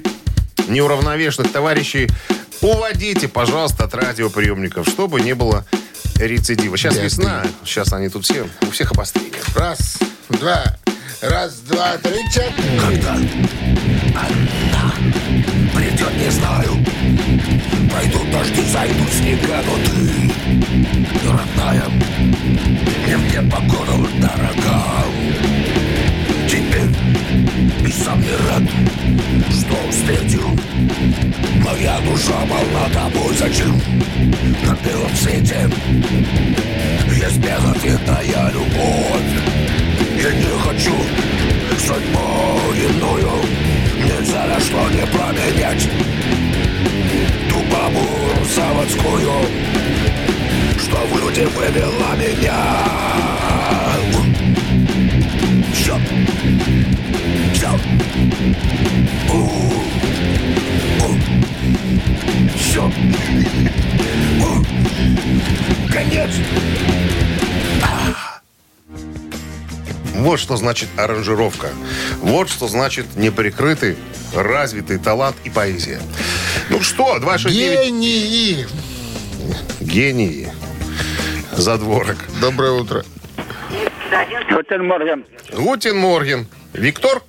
неуравновешенных 0.67 1.51
товарищей 1.51 2.07
уводите, 2.61 3.27
пожалуйста, 3.27 3.85
от 3.85 3.95
радиоприемников, 3.95 4.87
чтобы 4.87 5.21
не 5.21 5.33
было 5.33 5.65
рецидива. 6.17 6.77
Сейчас 6.77 6.93
Беды. 6.93 7.05
весна, 7.05 7.43
сейчас 7.65 7.91
они 7.93 8.09
тут 8.09 8.25
все, 8.25 8.47
у 8.61 8.69
всех 8.69 8.91
обострение. 8.91 9.41
Раз, 9.55 9.97
два, 10.29 10.77
раз, 11.21 11.61
два, 11.61 11.97
три, 11.97 12.23
четыре. 12.29 12.79
Когда 12.79 13.13
она 13.15 14.93
придет, 15.73 16.15
не 16.15 16.29
знаю 16.29 16.85
Пройдут 17.91 18.31
дожди, 18.31 18.61
зайдут 18.71 19.09
снега, 19.11 19.63
но 19.65 19.77
ты, 19.77 21.27
родная 21.27 21.85
Мне 23.31 23.39
мне 23.39 23.49
погода 23.49 23.93
дорога 24.19 25.05
Теперь 26.49 27.87
и 27.87 27.91
сам 27.91 28.19
не 28.21 28.31
рад, 28.31 28.63
что 29.49 29.89
встретил. 29.89 30.49
Моя 31.63 31.97
душа 32.01 32.33
полна 32.49 32.89
тобой, 32.93 33.33
зачем 33.37 33.79
на 34.65 34.75
белом 34.85 35.15
свете 35.15 35.69
Есть 37.07 37.37
безответная 37.37 38.51
любовь? 38.51 39.31
Я 40.21 40.33
не 40.33 40.59
хочу 40.59 40.95
судьбу 41.79 42.73
иную. 42.75 43.31
Нельзя 43.97 44.45
на 44.45 44.59
что 44.59 44.89
не 44.89 45.05
променять 45.07 45.89
Ту 47.49 47.55
бабу 47.71 48.05
заводскую 48.53 49.31
Что 50.83 50.97
в 50.97 51.19
люди 51.19 51.41
вывела 51.41 52.15
меня. 52.15 52.91
Все 55.73 55.99
Все 57.53 57.69
Все 62.57 62.91
Конец. 65.91 66.31
Вот 70.15 70.39
что 70.39 70.57
значит 70.57 70.89
аранжировка. 70.97 71.69
Вот 72.21 72.49
что 72.49 72.67
значит 72.67 73.05
неприкрытый, 73.15 73.97
развитый 74.35 74.97
талант 74.97 75.35
и 75.43 75.49
поэзия. 75.49 75.99
Ну 76.69 76.81
что, 76.81 77.19
269 77.19 77.79
Гении. 77.85 78.67
гении. 79.79 80.49
Задворок. 81.51 82.17
Доброе 82.39 82.71
утро. 82.71 83.03
Guten 84.49 84.85
Morgen. 84.85 85.25
Guten 85.53 85.97
Morgen. 85.97 86.47
Виктор, 86.73 87.21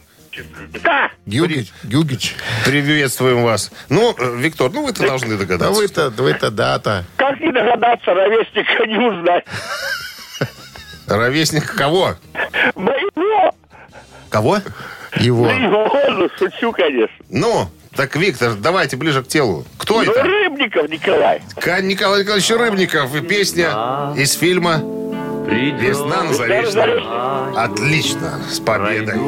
Да, 0.83 1.11
Гюгич. 1.27 1.73
Гюгич. 1.85 2.35
приветствуем 2.65 3.43
вас. 3.43 3.71
Ну, 3.89 4.15
э, 4.19 4.37
Виктор, 4.39 4.71
ну 4.73 4.85
вы-то 4.85 5.07
должны 5.07 5.37
Да 5.37 5.45
догадаться. 5.45 5.81
вы-то, 5.81 6.11
вы-то 6.11 6.51
дата. 6.51 7.05
как 7.17 7.39
не 7.41 7.53
догадаться, 7.53 8.15
ровесника 8.15 8.87
не 8.87 8.99
узнать. 8.99 9.45
Ровесник 11.07 11.75
кого? 11.75 12.15
Моего, 12.75 13.55
Кого? 14.31 14.59
Его. 15.17 15.45
моего, 15.45 16.29
шучу, 16.39 16.73
конечно. 16.73 17.15
Ну, 17.29 17.69
так, 17.97 18.17
Виктор, 18.17 18.55
давайте 18.55 18.97
ближе 18.97 19.23
к 19.23 19.29
телу. 19.29 19.65
Кто 19.79 20.03
Ну, 20.03 20.11
это? 20.11 20.23
Рыбников 20.23 20.89
Николай. 20.89 21.43
Ка- 21.61 21.81
Николай 21.81 22.21
Николаевич 22.23 22.51
Рыбников 22.51 23.15
и 23.15 23.21
песня 23.21 24.13
из 24.17 24.33
фильма 24.35 24.77
«Весна 25.47 26.23
на 26.25 26.33
Заречном». 26.33 27.57
Отлично, 27.57 28.41
с 28.51 28.59
победой. 28.61 29.19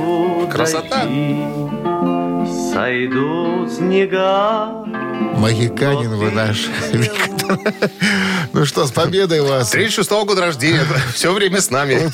Красота. 0.50 1.02
Сойдут 2.46 3.72
снега. 3.72 4.84
Магиканин 5.36 6.10
вы 6.16 6.30
наш, 6.30 6.68
Виктор. 6.92 7.58
Ну 8.52 8.64
что, 8.64 8.86
с 8.86 8.92
победой 8.92 9.40
вас. 9.42 9.70
36 9.70 10.10
года 10.10 10.42
рождения. 10.42 10.82
Все 11.12 11.32
время 11.32 11.60
с 11.60 11.70
нами. 11.70 12.10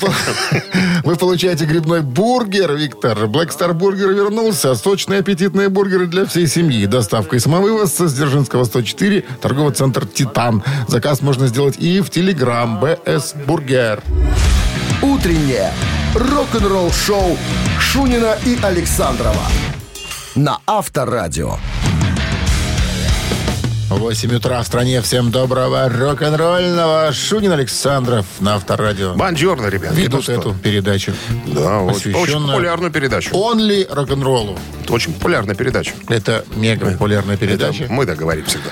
Вы 1.03 1.15
получаете 1.15 1.65
грибной 1.65 2.01
бургер, 2.01 2.73
Виктор. 2.73 3.17
Black 3.25 3.49
Star 3.49 3.73
Burger 3.73 4.13
вернулся. 4.13 4.75
Сочные 4.75 5.19
аппетитные 5.19 5.69
бургеры 5.69 6.07
для 6.07 6.25
всей 6.25 6.47
семьи. 6.47 6.85
Доставка 6.85 7.35
и 7.35 7.39
самовывоз 7.39 7.93
с 7.93 8.13
Дзержинского 8.13 8.63
104, 8.65 9.23
торговый 9.41 9.73
центр 9.73 10.05
«Титан». 10.05 10.63
Заказ 10.87 11.21
можно 11.21 11.47
сделать 11.47 11.77
и 11.77 12.01
в 12.01 12.09
Телеграм 12.09 12.79
БС 12.79 13.33
Бургер. 13.45 14.01
Утреннее 15.01 15.71
рок-н-ролл-шоу 16.15 17.37
Шунина 17.79 18.37
и 18.45 18.57
Александрова 18.61 19.47
на 20.35 20.59
Авторадио. 20.65 21.57
8 23.89 24.33
утра 24.35 24.61
в 24.61 24.65
стране. 24.65 25.01
Всем 25.01 25.31
доброго 25.31 25.89
рок-н-ролльного. 25.89 27.11
Шунин 27.11 27.51
Александров 27.51 28.25
на 28.39 28.55
Авторадио. 28.55 29.15
Бонжорно, 29.15 29.67
ребят. 29.67 29.93
Ведут 29.93 30.27
Ну 30.29 30.33
эту 30.33 30.53
передачу. 30.53 31.13
Да, 31.47 31.81
очень, 31.81 32.13
очень 32.13 32.47
популярную 32.47 32.91
передачу. 32.91 33.35
Онли 33.35 33.85
рок-н-роллу. 33.89 34.57
Очень 34.87 35.13
популярная 35.13 35.55
передача. 35.55 35.91
Это 36.07 36.45
мега 36.55 36.91
популярная 36.91 37.35
передача. 37.35 37.83
Это 37.83 37.93
мы 37.93 38.05
договорим 38.05 38.45
всегда. 38.45 38.71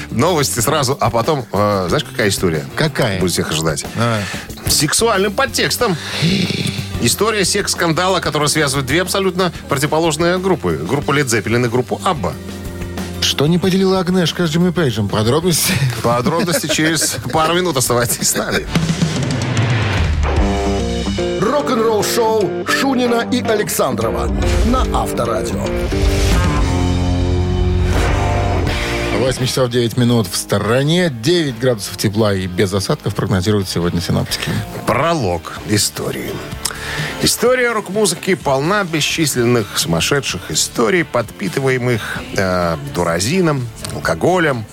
Новости 0.10 0.60
сразу, 0.60 0.96
а 1.00 1.10
потом, 1.10 1.44
э, 1.52 1.86
знаешь, 1.88 2.04
какая 2.04 2.28
история? 2.28 2.64
Какая? 2.76 3.20
Будет 3.20 3.32
всех 3.32 3.52
ждать. 3.52 3.84
С 4.68 4.74
сексуальным 4.74 5.32
подтекстом. 5.32 5.96
История 7.00 7.44
секс-скандала, 7.44 8.20
которая 8.20 8.48
связывает 8.48 8.86
две 8.86 9.02
абсолютно 9.02 9.52
противоположные 9.68 10.38
группы. 10.38 10.80
Группу 10.82 11.12
Led 11.12 11.26
Zeppelin 11.26 11.66
и 11.66 11.68
группу 11.68 12.00
Абба. 12.04 12.32
Что 13.20 13.46
не 13.46 13.58
поделила 13.58 14.00
Агнешка 14.00 14.46
с 14.46 14.50
Джимми 14.50 14.70
Пейджем? 14.70 15.08
Подробности? 15.08 15.72
Подробности 16.02 16.68
через 16.68 17.16
пару 17.32 17.54
минут 17.54 17.76
оставайтесь 17.76 18.28
с 18.28 18.34
нами. 18.34 18.66
Рок-н-ролл-шоу 21.40 22.66
Шунина 22.66 23.28
и 23.30 23.42
Александрова 23.42 24.30
на 24.66 24.82
Авторадио. 25.02 25.64
8 29.18 29.46
часов 29.46 29.70
9 29.70 29.96
минут 29.96 30.26
в 30.26 30.36
стороне. 30.36 31.10
9 31.10 31.58
градусов 31.58 31.96
тепла 31.96 32.34
и 32.34 32.46
без 32.46 32.72
осадков 32.74 33.14
прогнозируют 33.14 33.68
сегодня 33.68 34.00
синаптики. 34.00 34.50
Пролог 34.86 35.58
истории. 35.68 36.32
История 37.22 37.72
рок-музыки 37.72 38.34
полна 38.34 38.84
бесчисленных 38.84 39.78
сумасшедших 39.78 40.50
историй, 40.50 41.02
подпитываемых 41.02 42.18
э, 42.36 42.76
дуразином, 42.94 43.66
алкоголем, 43.94 44.66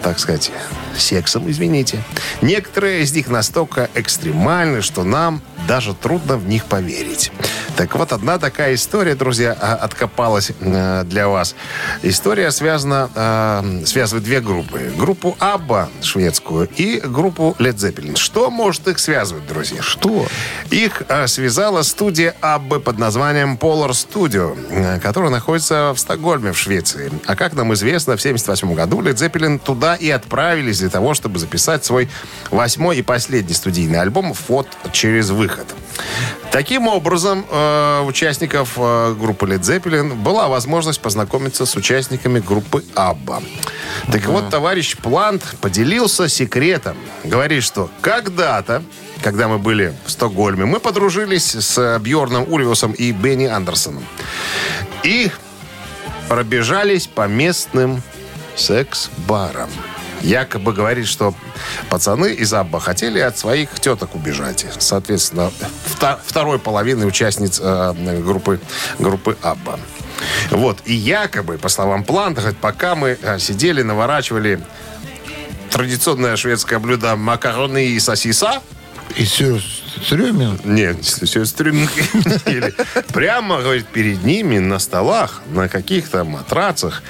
так 0.00 0.20
сказать, 0.20 0.52
сексом, 0.96 1.50
извините. 1.50 2.02
Некоторые 2.40 3.02
из 3.02 3.12
них 3.12 3.28
настолько 3.28 3.90
экстремальны, 3.94 4.80
что 4.80 5.02
нам 5.02 5.42
даже 5.66 5.94
трудно 5.94 6.36
в 6.36 6.46
них 6.46 6.66
поверить. 6.66 7.32
Так 7.76 7.94
вот, 7.94 8.12
одна 8.12 8.38
такая 8.38 8.74
история, 8.74 9.14
друзья, 9.14 9.56
а, 9.60 9.74
откопалась 9.74 10.50
э, 10.58 11.04
для 11.04 11.28
вас. 11.28 11.54
История 12.02 12.50
связана, 12.50 13.08
э, 13.14 13.84
связывает 13.86 14.24
две 14.24 14.40
группы. 14.40 14.92
Группу 14.96 15.36
Абба, 15.38 15.88
шведскую, 16.02 16.68
и 16.74 16.98
группу 16.98 17.54
Led 17.60 17.76
Zeppelin. 17.76 18.16
Что 18.16 18.50
может 18.50 18.88
их 18.88 18.98
связывать, 18.98 19.46
друзья? 19.46 19.80
Что? 19.80 20.26
Их 20.70 21.02
э, 21.08 21.28
связала 21.28 21.82
студия 21.82 22.34
Аббы 22.40 22.80
под 22.80 22.98
названием 22.98 23.56
Polar 23.56 23.90
Studio, 23.90 24.58
э, 24.70 24.98
которая 24.98 25.30
находится 25.30 25.92
в 25.94 25.98
Стокгольме, 26.00 26.52
в 26.52 26.58
Швеции. 26.58 27.12
А 27.26 27.36
как 27.36 27.52
нам 27.52 27.72
известно, 27.74 28.16
в 28.16 28.20
1978 28.20 28.74
году 28.74 29.02
Led 29.02 29.14
Zeppelin 29.14 29.60
туда 29.60 29.94
и 29.94 30.10
отправились 30.10 30.80
для 30.80 30.88
того, 30.90 31.14
чтобы 31.14 31.38
записать 31.38 31.84
свой 31.84 32.08
восьмой 32.50 32.98
и 32.98 33.02
последний 33.02 33.54
студийный 33.54 34.00
альбом 34.00 34.34
«Фот 34.34 34.66
через 34.90 35.30
выход». 35.30 35.47
Таким 36.50 36.88
образом, 36.88 37.44
э, 37.50 38.02
участников 38.06 38.74
э, 38.76 39.14
группы 39.18 39.46
Led 39.46 39.60
Zeppelin 39.60 40.14
была 40.14 40.48
возможность 40.48 41.00
познакомиться 41.00 41.66
с 41.66 41.76
участниками 41.76 42.40
группы 42.40 42.84
Абба. 42.94 43.42
Так 44.10 44.26
вот, 44.26 44.48
товарищ 44.50 44.96
Плант 44.96 45.44
поделился 45.60 46.28
секретом. 46.28 46.96
Говорит, 47.24 47.62
что 47.62 47.90
когда-то, 48.00 48.82
когда 49.22 49.48
мы 49.48 49.58
были 49.58 49.94
в 50.06 50.10
Стокгольме, 50.10 50.64
мы 50.64 50.80
подружились 50.80 51.54
с 51.54 51.98
Бьорном 51.98 52.50
Ульвусом 52.50 52.92
и 52.92 53.12
Бенни 53.12 53.46
Андерсоном. 53.46 54.04
И 55.02 55.30
пробежались 56.28 57.06
по 57.06 57.26
местным 57.26 58.02
секс-барам. 58.56 59.70
Якобы 60.20 60.72
говорит, 60.72 61.06
что 61.06 61.34
пацаны 61.88 62.32
из 62.32 62.52
Абба 62.52 62.80
хотели 62.80 63.18
от 63.20 63.38
своих 63.38 63.70
теток 63.80 64.14
убежать. 64.14 64.66
Соответственно, 64.78 65.50
вто- 65.86 66.18
второй 66.24 66.58
половины 66.58 67.06
участниц 67.06 67.60
э, 67.62 68.20
группы, 68.22 68.60
группы 68.98 69.36
Абба. 69.42 69.78
Вот. 70.50 70.78
И 70.84 70.94
якобы, 70.94 71.58
по 71.58 71.68
словам 71.68 72.04
Планта, 72.04 72.54
пока 72.60 72.94
мы 72.94 73.16
э, 73.20 73.38
сидели, 73.38 73.82
наворачивали 73.82 74.60
традиционное 75.70 76.36
шведское 76.36 76.78
блюдо 76.78 77.14
макароны 77.16 77.86
и 77.86 78.00
сосиса, 78.00 78.60
И 79.16 79.24
все, 79.24 79.60
Стрёмин? 80.04 80.58
нет, 80.64 81.04
все 81.04 81.44
ели. 82.46 82.74
Прямо, 83.12 83.60
говорит, 83.60 83.86
перед 83.86 84.24
ними 84.24 84.58
на 84.58 84.78
столах, 84.78 85.42
на 85.50 85.68
каких-то 85.68 86.24
матрацах 86.24 87.02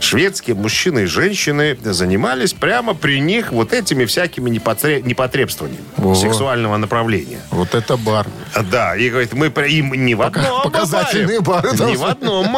шведские 0.00 0.56
мужчины 0.56 1.00
и 1.00 1.06
женщины 1.06 1.76
занимались 1.82 2.52
прямо 2.52 2.94
при 2.94 3.20
них 3.20 3.52
вот 3.52 3.72
этими 3.72 4.04
всякими 4.04 4.50
непотре- 4.50 5.02
непотребствованиями 5.02 5.84
Ого. 5.98 6.14
сексуального 6.14 6.76
направления. 6.76 7.40
Вот 7.50 7.74
это 7.74 7.96
бар. 7.96 8.26
Да, 8.70 8.96
и 8.96 9.08
говорит, 9.10 9.32
мы 9.32 9.46
им 9.46 9.92
не 10.04 10.14
в 10.14 10.22
одном 10.22 10.62
показательные 10.62 11.40
баре, 11.40 11.68
бары 11.72 11.90
не 11.90 11.96
в 11.96 12.04
одном 12.04 12.56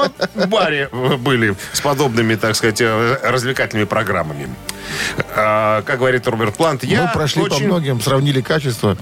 баре 0.49 0.89
были 1.19 1.55
с 1.73 1.81
подобными, 1.81 2.35
так 2.35 2.57
сказать, 2.57 2.81
э, 2.81 3.19
развлекательными 3.23 3.87
программами. 3.87 4.49
А, 5.37 5.83
как 5.83 5.99
говорит 5.99 6.27
Роберт 6.27 6.57
Плант, 6.57 6.85
я 6.85 7.03
Мы 7.05 7.09
прошли 7.13 7.43
по 7.43 7.55
очень- 7.55 7.67
многим, 7.67 8.01
сравнили 8.01 8.41
качество. 8.41 8.97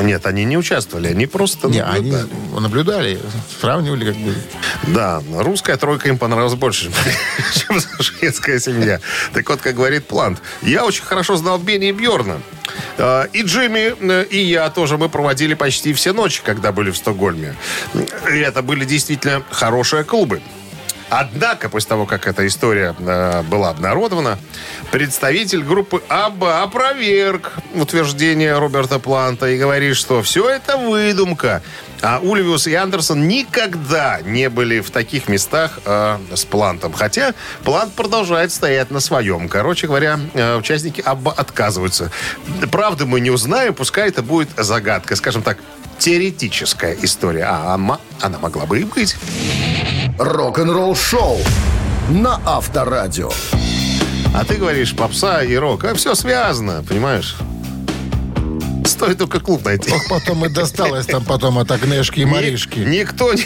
Нет, 0.00 0.26
они 0.26 0.44
не 0.44 0.56
участвовали, 0.56 1.08
они 1.08 1.26
просто 1.26 1.68
Не, 1.68 1.82
они 1.82 2.10
наблюдали. 2.10 2.60
наблюдали, 2.60 3.20
сравнивали 3.60 4.04
как 4.06 4.16
бы. 4.16 4.34
Да, 4.88 5.22
русская 5.36 5.76
тройка 5.76 6.08
им 6.08 6.18
понравилась 6.18 6.54
больше, 6.54 6.90
чем 7.54 7.80
шведская 8.00 8.58
семья. 8.60 9.00
Так 9.32 9.48
вот, 9.48 9.60
как 9.60 9.74
говорит 9.76 10.06
Плант, 10.06 10.40
я 10.62 10.84
очень 10.84 11.04
хорошо 11.04 11.36
знал 11.36 11.58
Бенни 11.58 11.88
и 11.88 11.92
Бьорна. 11.92 12.40
И 13.32 13.42
Джимми, 13.42 13.94
э, 14.00 14.24
и 14.30 14.38
я 14.42 14.68
тоже, 14.70 14.96
мы 14.98 15.08
проводили 15.08 15.54
почти 15.54 15.92
все 15.92 16.12
ночи, 16.12 16.42
когда 16.44 16.70
были 16.72 16.90
в 16.90 16.96
Стокгольме. 16.96 17.56
И 17.94 18.38
это 18.38 18.62
были 18.62 18.84
действительно 18.84 19.42
хорошие 19.50 20.04
клубы. 20.04 20.40
Однако, 21.10 21.68
после 21.68 21.88
того, 21.88 22.06
как 22.06 22.28
эта 22.28 22.46
история 22.46 22.94
э, 22.98 23.42
была 23.42 23.70
обнародована, 23.70 24.38
представитель 24.92 25.64
группы 25.64 26.02
Абба 26.08 26.62
опроверг 26.62 27.52
утверждение 27.74 28.56
Роберта 28.56 29.00
Планта 29.00 29.48
и 29.48 29.58
говорит, 29.58 29.96
что 29.96 30.22
все 30.22 30.48
это 30.48 30.76
выдумка. 30.76 31.62
А 32.00 32.20
Ульвиус 32.20 32.66
и 32.68 32.74
Андерсон 32.74 33.28
никогда 33.28 34.20
не 34.22 34.48
были 34.48 34.80
в 34.80 34.90
таких 34.90 35.28
местах 35.28 35.80
э, 35.84 36.18
с 36.32 36.44
Плантом. 36.44 36.92
Хотя 36.92 37.34
Плант 37.64 37.92
продолжает 37.94 38.52
стоять 38.52 38.92
на 38.92 39.00
своем. 39.00 39.48
Короче 39.48 39.88
говоря, 39.88 40.18
э, 40.34 40.56
участники 40.56 41.00
Абба 41.00 41.32
отказываются. 41.32 42.12
Правда 42.70 43.04
мы 43.04 43.20
не 43.20 43.30
узнаем, 43.30 43.74
пускай 43.74 44.08
это 44.08 44.22
будет 44.22 44.48
загадка. 44.56 45.16
Скажем 45.16 45.42
так, 45.42 45.58
теоретическая 45.98 46.96
история. 47.02 47.44
А 47.44 47.74
она, 47.74 47.98
она 48.20 48.38
могла 48.38 48.64
бы 48.64 48.80
и 48.80 48.84
быть. 48.84 49.16
Рок-н-ролл 50.20 50.94
шоу 50.94 51.38
на 52.10 52.38
Авторадио. 52.44 53.30
А 54.34 54.44
ты 54.44 54.56
говоришь, 54.56 54.94
попса 54.94 55.42
и 55.42 55.56
рок. 55.56 55.84
А 55.84 55.94
все 55.94 56.14
связано, 56.14 56.84
понимаешь? 56.86 57.36
Стоит 58.84 59.18
только 59.18 59.40
клуб 59.40 59.64
найти. 59.64 59.90
Ох, 59.92 60.02
потом 60.08 60.44
и 60.44 60.48
досталось 60.48 61.06
там 61.06 61.24
потом 61.24 61.58
от 61.58 61.70
Агнешки 61.70 62.20
и 62.20 62.24
Маришки. 62.24 62.78
Ни- 62.80 62.98
никто 63.00 63.32
не, 63.32 63.44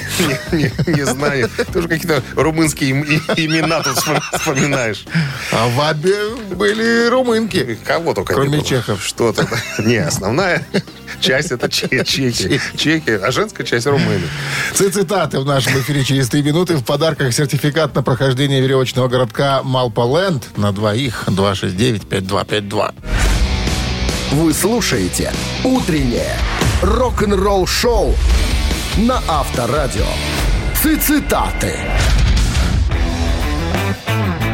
не- 0.52 0.58
не- 0.86 0.94
не 0.96 1.06
знает. 1.06 1.50
Ты 1.72 1.78
уже 1.78 1.88
какие-то 1.88 2.22
румынские 2.34 2.90
им- 2.90 3.02
и- 3.02 3.20
имена 3.36 3.82
тут 3.82 3.96
вспом- 3.98 4.20
вспоминаешь. 4.32 5.04
А 5.52 5.68
в 5.68 5.80
Абе 5.80 6.16
были 6.54 7.08
румынки. 7.08 7.78
Кого 7.84 8.14
только 8.14 8.34
Кроме 8.34 8.58
было. 8.58 8.64
чехов. 8.66 9.04
Что-то. 9.04 9.46
Не, 9.78 9.96
основная 9.96 10.66
часть 11.20 11.50
это 11.52 11.68
че- 11.68 12.04
чехи. 12.04 12.60
Чехи, 12.76 13.10
а 13.22 13.30
женская 13.30 13.64
часть 13.64 13.86
румыны. 13.86 14.22
Цитаты 14.74 15.40
в 15.40 15.44
нашем 15.46 15.78
эфире 15.80 16.04
через 16.04 16.28
3 16.28 16.42
минуты. 16.42 16.76
В 16.76 16.84
подарках 16.84 17.32
сертификат 17.32 17.94
на 17.94 18.02
прохождение 18.02 18.60
веревочного 18.60 19.08
городка 19.08 19.62
Малполенд 19.62 20.56
на 20.56 20.72
двоих 20.72 21.24
269-5252. 21.28 22.94
Вы 24.34 24.52
слушаете 24.52 25.32
«Утреннее 25.62 26.34
рок-н-ролл-шоу» 26.82 28.16
на 28.96 29.22
Авторадио. 29.28 30.06
Цитаты. 30.74 31.72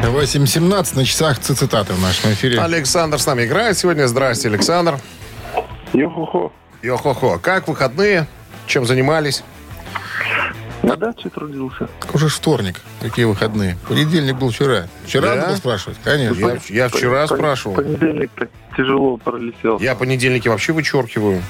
8.17 0.03 0.97
на 0.97 1.05
часах 1.07 1.39
цитаты 1.39 1.95
в 1.95 2.01
нашем 2.03 2.31
эфире. 2.33 2.61
Александр 2.61 3.19
с 3.19 3.25
нами 3.27 3.47
играет 3.47 3.79
сегодня. 3.79 4.07
Здрасте, 4.07 4.49
Александр. 4.49 4.99
Йо-хо-хо. 5.95 6.53
Йо-хо-хо. 6.83 7.39
Как 7.39 7.67
выходные? 7.67 8.27
Чем 8.67 8.85
занимались? 8.85 9.43
На 10.83 10.97
даче 10.97 11.31
трудился. 11.31 11.89
Уже 12.13 12.29
ж 12.29 12.33
вторник. 12.35 12.83
Какие 13.01 13.25
выходные? 13.25 13.79
Понедельник 13.89 14.37
был 14.37 14.51
вчера. 14.51 14.89
Вчера 15.07 15.29
Да? 15.31 15.35
надо 15.37 15.47
было 15.49 15.57
спрашивать? 15.57 15.99
Конечно. 16.05 16.59
Я, 16.69 16.85
я 16.85 16.89
вчера 16.91 17.27
спрашивал. 17.27 17.77
Понедельник 17.77 18.31
так 18.37 18.51
тяжело 18.81 19.17
пролетел. 19.19 19.79
Я 19.79 19.95
понедельники 19.95 20.49
вообще 20.49 20.73
вычеркиваю 20.73 21.43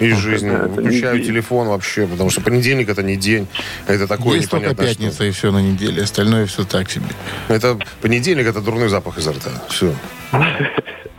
из 0.00 0.16
жизни. 0.16 0.50
это 0.50 0.68
не 0.68 0.76
Выключаю 0.76 1.18
день. 1.18 1.26
телефон 1.26 1.68
вообще, 1.68 2.06
потому 2.06 2.30
что 2.30 2.40
понедельник 2.40 2.88
это 2.88 3.02
не 3.02 3.16
день. 3.16 3.46
Это 3.86 4.06
такое 4.06 4.36
Есть 4.38 4.50
только 4.50 4.70
непонятное 4.70 4.88
пятница 4.94 5.24
и 5.24 5.30
все 5.30 5.50
на 5.52 5.58
неделе. 5.60 6.02
Остальное 6.02 6.46
все 6.46 6.64
так 6.64 6.90
себе. 6.90 7.04
что. 7.46 7.54
Это 7.54 7.78
понедельник 8.00 8.46
это 8.46 8.60
дурной 8.60 8.88
запах 8.88 9.18
изо 9.18 9.32
рта. 9.32 9.50
Все. 9.68 9.94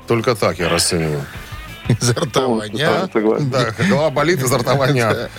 Только 0.08 0.36
так 0.36 0.58
я 0.60 0.70
расцениваю. 0.70 1.24
Изо 2.02 2.14
рта 2.14 2.48
воня. 2.48 3.10
Да, 3.42 3.72
голова 3.90 4.10
болит, 4.10 4.42
изо 4.44 4.58
рта 4.58 4.76
воняет. 4.76 5.30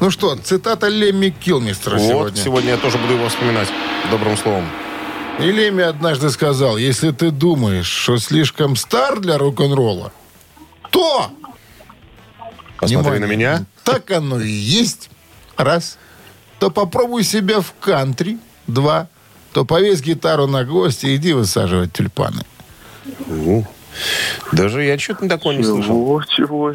Ну 0.00 0.10
что, 0.10 0.36
цитата 0.36 0.88
Лемми 0.88 1.28
Килмистера 1.30 1.98
Вот, 1.98 2.08
сегодня. 2.08 2.42
сегодня 2.42 2.70
я 2.72 2.76
тоже 2.78 2.98
буду 2.98 3.14
его 3.14 3.28
вспоминать 3.28 3.68
добрым 4.10 4.36
словом. 4.36 4.64
И 5.38 5.52
Лемми 5.52 5.84
однажды 5.84 6.30
сказал, 6.30 6.76
если 6.76 7.12
ты 7.12 7.30
думаешь, 7.30 7.86
что 7.86 8.18
слишком 8.18 8.74
стар 8.76 9.20
для 9.20 9.38
рок-н-ролла, 9.38 10.12
то... 10.90 11.30
Посмотри 12.78 13.18
на 13.18 13.26
меня. 13.26 13.64
Так 13.84 14.10
оно 14.10 14.40
и 14.40 14.48
есть. 14.48 15.10
Раз. 15.56 15.98
То 16.58 16.70
попробуй 16.70 17.24
себя 17.24 17.60
в 17.60 17.72
кантри. 17.80 18.38
Два. 18.66 19.08
То 19.52 19.64
повесь 19.64 20.00
гитару 20.02 20.46
на 20.46 20.64
гвоздь 20.64 21.04
и 21.04 21.16
иди 21.16 21.32
высаживать 21.32 21.92
тюльпаны. 21.92 22.42
Ну, 23.26 23.66
Даже 24.52 24.84
я 24.84 24.98
что-то 24.98 25.28
такое 25.28 25.56
не 25.56 25.64
слышал. 25.64 26.22
Чего? 26.28 26.72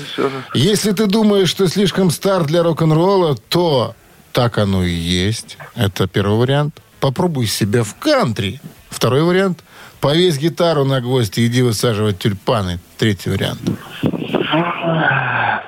Если 0.54 0.92
ты 0.92 1.06
думаешь, 1.06 1.50
что 1.50 1.68
слишком 1.68 2.12
стар 2.12 2.46
для 2.46 2.64
рок-н-ролла, 2.64 3.36
то 3.36 3.96
так 4.32 4.58
оно 4.58 4.84
и 4.84 4.92
есть. 4.92 5.58
Это 5.76 6.08
первый 6.08 6.40
вариант. 6.40 6.82
Попробуй 7.04 7.48
себя 7.48 7.84
в 7.84 7.96
кантри. 7.96 8.62
Второй 8.90 9.24
вариант. 9.24 9.62
Повесь 10.00 10.40
гитару 10.40 10.86
на 10.86 11.02
гвоздь 11.02 11.38
и 11.38 11.48
иди 11.48 11.62
высаживать 11.62 12.20
тюльпаны. 12.20 12.80
Третий 12.98 13.30
вариант. 13.30 13.60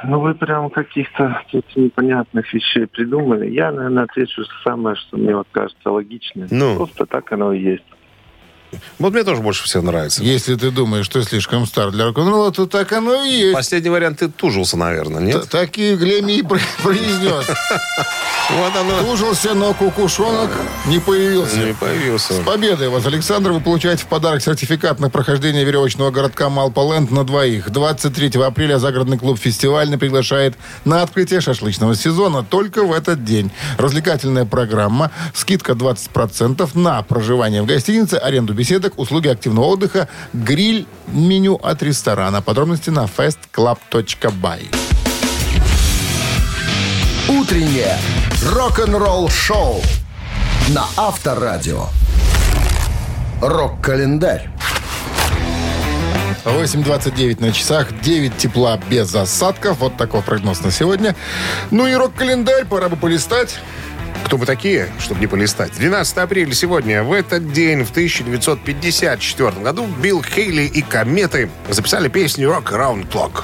Ну, 0.06 0.22
вы 0.22 0.34
прям 0.34 0.70
каких-то 0.70 1.42
тут 1.52 1.66
непонятных 1.76 2.54
вещей 2.54 2.88
придумали. 2.88 3.50
Я, 3.50 3.74
наверное, 3.74 4.06
отвечу 4.06 4.44
самое, 4.64 4.96
что 4.96 5.18
мне 5.18 5.36
вот 5.36 5.48
кажется 5.52 5.92
логичным. 5.92 6.48
Ну? 6.52 6.78
Просто 6.78 7.06
так 7.06 7.30
оно 7.34 7.52
и 7.52 7.60
есть. 7.60 7.84
Вот 9.00 9.14
мне 9.14 9.24
тоже 9.24 9.42
больше 9.42 9.64
всего 9.64 9.84
нравится. 9.84 10.24
Если 10.24 10.56
ты 10.56 10.72
думаешь, 10.72 11.06
что 11.06 11.22
слишком 11.24 11.66
стар 11.66 11.92
для 11.92 12.06
рок-н-ролла, 12.06 12.52
то 12.52 12.66
так 12.66 12.92
оно 12.92 13.24
и 13.24 13.30
есть. 13.30 13.54
Последний 13.54 13.90
вариант 13.90 14.20
ты 14.20 14.28
тужился, 14.30 14.76
наверное, 14.78 15.22
нет? 15.22 15.44
Т- 15.44 15.48
Так 15.48 15.78
и 15.78 15.96
Глеми 15.96 16.34
и 16.40 16.42
про- 16.44 16.60
произнес. 16.84 17.46
Вот 18.50 18.76
оно. 18.76 19.00
Тужился, 19.02 19.54
но 19.54 19.74
кукушонок 19.74 20.52
не 20.88 21.00
появился. 21.00 21.58
Не 21.58 21.74
появился. 21.74 22.34
С 22.34 22.40
победой 22.46 22.90
вас, 22.90 23.06
Александр, 23.06 23.52
вы 23.52 23.60
получаете 23.62 24.04
в 24.04 24.08
подарок 24.08 24.42
сертификат 24.42 25.00
на 25.00 25.10
прохождение 25.10 25.64
веревочного 25.64 26.12
городка 26.12 26.50
Малполенд 26.50 27.12
на 27.12 27.24
двоих. 27.24 27.70
23 27.70 28.42
апреля 28.42 28.78
загородный 28.78 29.18
клуб 29.18 29.40
«Фестивальный» 29.40 29.98
приглашает 29.98 30.56
на 30.84 31.02
открытие 31.02 31.42
шашлычного 31.42 31.96
сезона 31.96 32.44
только 32.44 32.84
в 32.84 32.92
этот 32.94 33.24
день. 33.24 33.52
Развлекательная 33.78 34.46
программа, 34.46 35.12
скидка 35.34 35.74
20% 35.74 36.70
на 36.78 37.02
проживание 37.04 37.62
в 37.62 37.66
гостинице, 37.66 38.16
аренду 38.16 38.54
беседок, 38.66 38.98
услуги 38.98 39.28
активного 39.28 39.66
отдыха, 39.66 40.08
гриль, 40.34 40.88
меню 41.08 41.54
от 41.54 41.84
ресторана. 41.84 42.42
Подробности 42.42 42.90
на 42.90 43.06
festclub.by. 43.06 44.76
Утреннее 47.30 48.00
рок-н-ролл-шоу 48.44 49.84
на 50.70 50.86
Авторадио. 50.98 51.86
Рок-календарь. 53.40 54.50
8.29 56.44 57.42
на 57.42 57.52
часах, 57.52 58.02
9 58.02 58.36
тепла 58.36 58.80
без 58.90 59.14
осадков. 59.14 59.78
Вот 59.78 59.96
такой 59.96 60.24
прогноз 60.24 60.62
на 60.62 60.72
сегодня. 60.72 61.16
Ну 61.70 61.86
и 61.86 61.94
рок-календарь, 61.94 62.66
пора 62.66 62.90
бы 62.90 62.96
полистать. 62.96 63.60
Кто 64.26 64.38
вы 64.38 64.48
такие, 64.48 64.90
чтобы 64.98 65.20
не 65.20 65.28
полистать? 65.28 65.74
12 65.74 66.18
апреля 66.18 66.52
сегодня. 66.54 67.04
В 67.04 67.14
этот 67.14 67.54
день, 67.54 67.84
в 67.84 67.92
1954 67.92 69.52
году, 69.62 69.86
Билл 70.02 70.24
Хейли 70.24 70.64
и 70.64 70.82
Кометы 70.82 71.50
записали 71.70 72.08
песню 72.08 72.50
«Rock 72.50 72.72
Around 72.72 73.12
Clock». 73.12 73.44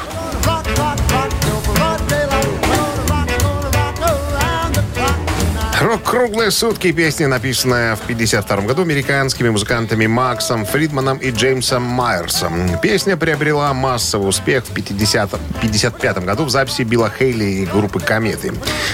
«Круглые 6.11 6.51
сутки» 6.51 6.91
песня, 6.91 7.29
написанная 7.29 7.95
в 7.95 8.03
1952 8.03 8.67
году 8.67 8.81
американскими 8.81 9.47
музыкантами 9.47 10.07
Максом 10.07 10.65
Фридманом 10.65 11.17
и 11.19 11.31
Джеймсом 11.31 11.83
Майерсом. 11.83 12.77
Песня 12.81 13.15
приобрела 13.15 13.73
массовый 13.73 14.27
успех 14.27 14.65
в 14.65 14.71
1955 14.71 16.25
году 16.25 16.43
в 16.43 16.49
записи 16.49 16.81
Билла 16.81 17.09
Хейли 17.17 17.45
и 17.45 17.65
группы 17.65 18.01
«Кометы». 18.01 18.51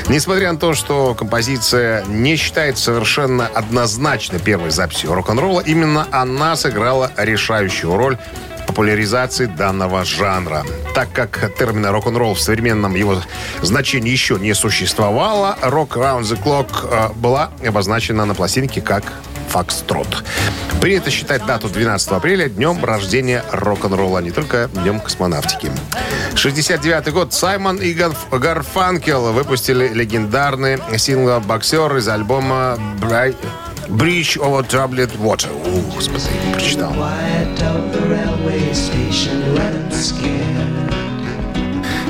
Несмотря 0.09 0.51
на 0.51 0.59
то, 0.59 0.75
что 0.75 1.15
композиция 1.15 2.05
не 2.05 2.35
считается 2.35 2.83
совершенно 2.83 3.47
однозначно 3.47 4.37
первой 4.37 4.69
записью 4.69 5.15
рок-н-ролла, 5.15 5.61
именно 5.61 6.07
она 6.11 6.55
сыграла 6.55 7.11
решающую 7.17 7.97
роль 7.97 8.19
популяризации 8.67 9.45
данного 9.45 10.03
жанра. 10.05 10.63
Так 10.93 11.11
как 11.13 11.51
термина 11.57 11.91
рок-н-ролл 11.91 12.35
в 12.35 12.41
современном 12.41 12.95
его 12.95 13.21
значении 13.61 14.11
еще 14.11 14.35
не 14.39 14.53
существовало, 14.53 15.57
«Rock 15.61 15.89
Round 15.95 16.21
the 16.23 16.41
Clock» 16.43 16.69
э, 16.83 17.13
была 17.15 17.49
обозначена 17.65 18.25
на 18.25 18.35
пластинке 18.35 18.81
как 18.81 19.03
«Фокстрот». 19.49 20.23
Принято 20.81 21.09
считать 21.09 21.43
дату 21.45 21.69
12 21.69 22.09
апреля 22.09 22.49
днем 22.49 22.83
рождения 22.85 23.43
рок-н-ролла, 23.51 24.19
не 24.19 24.29
только 24.31 24.69
днем 24.73 24.99
космонавтики. 24.99 25.71
69 26.35 27.11
год 27.13 27.33
Саймон 27.33 27.77
и 27.77 27.93
Гарф- 27.93 28.37
Гарфанкел 28.37 29.33
выпустили 29.33 29.87
легендарный 29.87 30.77
сингл 30.97 31.39
«Боксер» 31.39 31.95
из 31.97 32.07
альбома 32.07 32.77
«Брай- 33.01 33.35
Bridge 33.87 34.37
over 34.37 34.67
Troubled 34.67 35.17
Water. 35.17 35.47
О, 35.65 35.95
господи, 35.95 36.25
прочитал. 36.53 36.91
skin. 39.97 40.36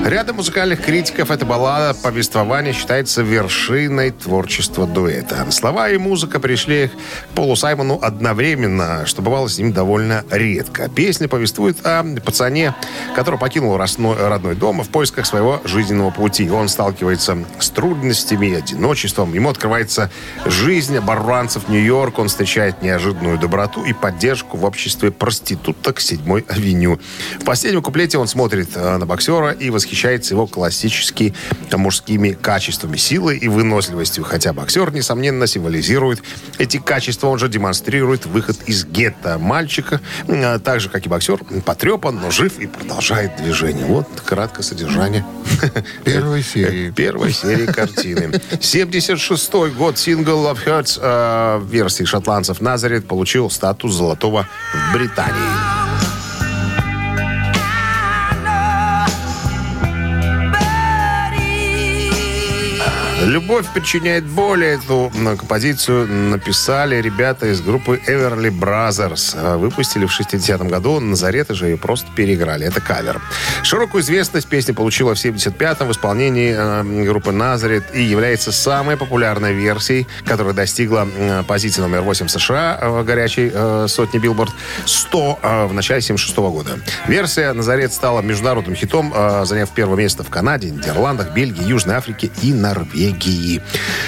Рядом 0.05 0.38
музыкальных 0.38 0.81
критиков 0.86 1.31
эта 1.31 1.45
баллада 1.45 1.93
повествования 2.01 2.71
считается 2.71 3.23
вершиной 3.23 4.12
творчества 4.12 4.88
дуэта. 4.88 5.45
Слова 5.51 5.89
и 5.89 5.97
музыка 5.97 6.39
пришли 6.39 6.88
к 6.88 7.36
Полу 7.36 7.57
Саймону 7.57 7.99
одновременно, 8.01 9.05
что 9.05 9.21
бывало 9.21 9.49
с 9.49 9.57
ним 9.57 9.73
довольно 9.73 10.23
редко. 10.31 10.88
Песня 10.88 11.27
повествует 11.27 11.86
о 11.86 12.05
пацане, 12.23 12.73
который 13.15 13.38
покинул 13.38 13.77
родной, 13.77 14.55
дом 14.55 14.81
в 14.81 14.88
поисках 14.89 15.25
своего 15.25 15.62
жизненного 15.65 16.12
пути. 16.12 16.49
Он 16.49 16.69
сталкивается 16.69 17.38
с 17.60 17.69
трудностями 17.69 18.47
и 18.47 18.53
одиночеством. 18.53 19.33
Ему 19.33 19.49
открывается 19.49 20.10
жизнь 20.45 20.95
оборванцев 20.95 21.67
Нью-Йорк. 21.67 22.19
Он 22.19 22.29
встречает 22.29 22.81
неожиданную 22.81 23.38
доброту 23.38 23.83
и 23.83 23.91
поддержку 23.91 24.55
в 24.55 24.63
обществе 24.63 25.12
проституток 25.12 25.99
7 25.99 26.43
авеню. 26.47 26.97
В 27.41 27.43
последнем 27.43 27.81
куплете 27.81 28.17
он 28.17 28.27
смотрит 28.27 28.69
э, 28.75 28.97
на 28.97 29.05
боксера 29.05 29.51
и 29.51 29.69
восхищается 29.69 29.87
его 30.32 30.47
классическими 30.47 31.34
мужскими 31.73 32.32
качествами, 32.32 32.97
силой 32.97 33.38
и 33.38 33.47
выносливостью. 33.47 34.23
Хотя 34.23 34.54
боксер, 34.54 34.91
несомненно, 34.91 35.47
символизирует 35.47 36.21
эти 36.58 36.78
качества. 36.78 37.28
Он 37.28 37.38
же 37.39 37.50
демонстрирует 37.50 38.26
выход 38.26 38.58
из 38.65 38.86
гетто 38.86 39.38
мальчика. 39.38 40.02
э, 40.28 40.60
Так 40.60 40.80
же, 40.80 40.89
как 40.89 41.06
и 41.06 41.10
боксер, 41.10 41.39
потрепан, 41.65 42.19
но 42.21 42.32
жив 42.32 42.60
и 42.60 42.67
продолжает 42.67 43.36
движение. 43.38 43.86
Вот 43.86 44.08
краткое 44.26 44.63
содержание 44.63 45.26
Первой 46.04 46.43
серии. 46.43 46.91
первой 46.91 47.32
серии 47.32 47.65
картины. 47.67 48.39
76 48.60 49.54
год 49.78 49.97
сингл 49.97 50.45
Love 50.45 50.60
Hurts 50.65 51.00
э, 51.02 51.62
версии 51.71 52.04
шотландцев 52.06 52.62
Назарет 52.62 53.08
получил 53.08 53.50
статус 53.50 53.93
золотого 53.93 54.47
в 54.73 54.93
Британии. 54.93 55.96
Любовь 63.27 63.65
причиняет 63.73 64.23
боль. 64.23 64.63
Эту 64.63 65.11
композицию 65.37 66.07
написали 66.07 67.01
ребята 67.01 67.47
из 67.47 67.59
группы 67.59 67.99
Everly 68.07 68.57
Brothers. 68.57 69.35
Э, 69.35 69.57
Выпустили 69.57 70.05
в 70.05 70.17
60-м 70.17 70.69
году. 70.69 71.01
Назареты 71.01 71.53
же 71.53 71.65
ее 71.65 71.75
просто 71.75 72.07
переиграли. 72.15 72.65
Это 72.65 72.79
кавер. 72.79 73.21
Широкую 73.63 74.01
известность 74.01 74.47
песня 74.47 74.73
получила 74.73 75.13
в 75.13 75.17
75-м 75.17 75.89
в 75.89 75.91
исполнении 75.91 76.55
э, 76.57 77.03
группы 77.03 77.33
Назарет 77.33 77.93
и 77.93 78.01
является 78.01 78.53
самой 78.53 78.95
популярной 78.95 79.51
версией, 79.53 80.07
которая 80.23 80.53
достигла 80.53 81.05
э, 81.13 81.43
позиции 81.45 81.81
номер 81.81 82.03
8 82.03 82.27
в 82.27 82.31
США 82.31 82.79
в 82.81 83.03
горячей 83.03 83.51
э, 83.53 83.87
сотни 83.89 84.19
Билборд 84.19 84.53
100 84.85 85.39
э, 85.41 85.65
в 85.65 85.73
начале 85.73 85.99
76 85.99 86.37
года. 86.37 86.79
Версия 87.09 87.51
Назарет 87.51 87.91
стала 87.91 88.21
международным 88.21 88.75
хитом, 88.77 89.13
заняв 89.43 89.69
первое 89.71 89.97
место 89.97 90.23
в 90.23 90.29
Канаде, 90.29 90.69
Нидерландах, 90.69 91.33
Бельгии, 91.33 91.67
Южной 91.67 91.95
Африке 91.95 92.31
и 92.41 92.53
Норвегии. 92.53 93.16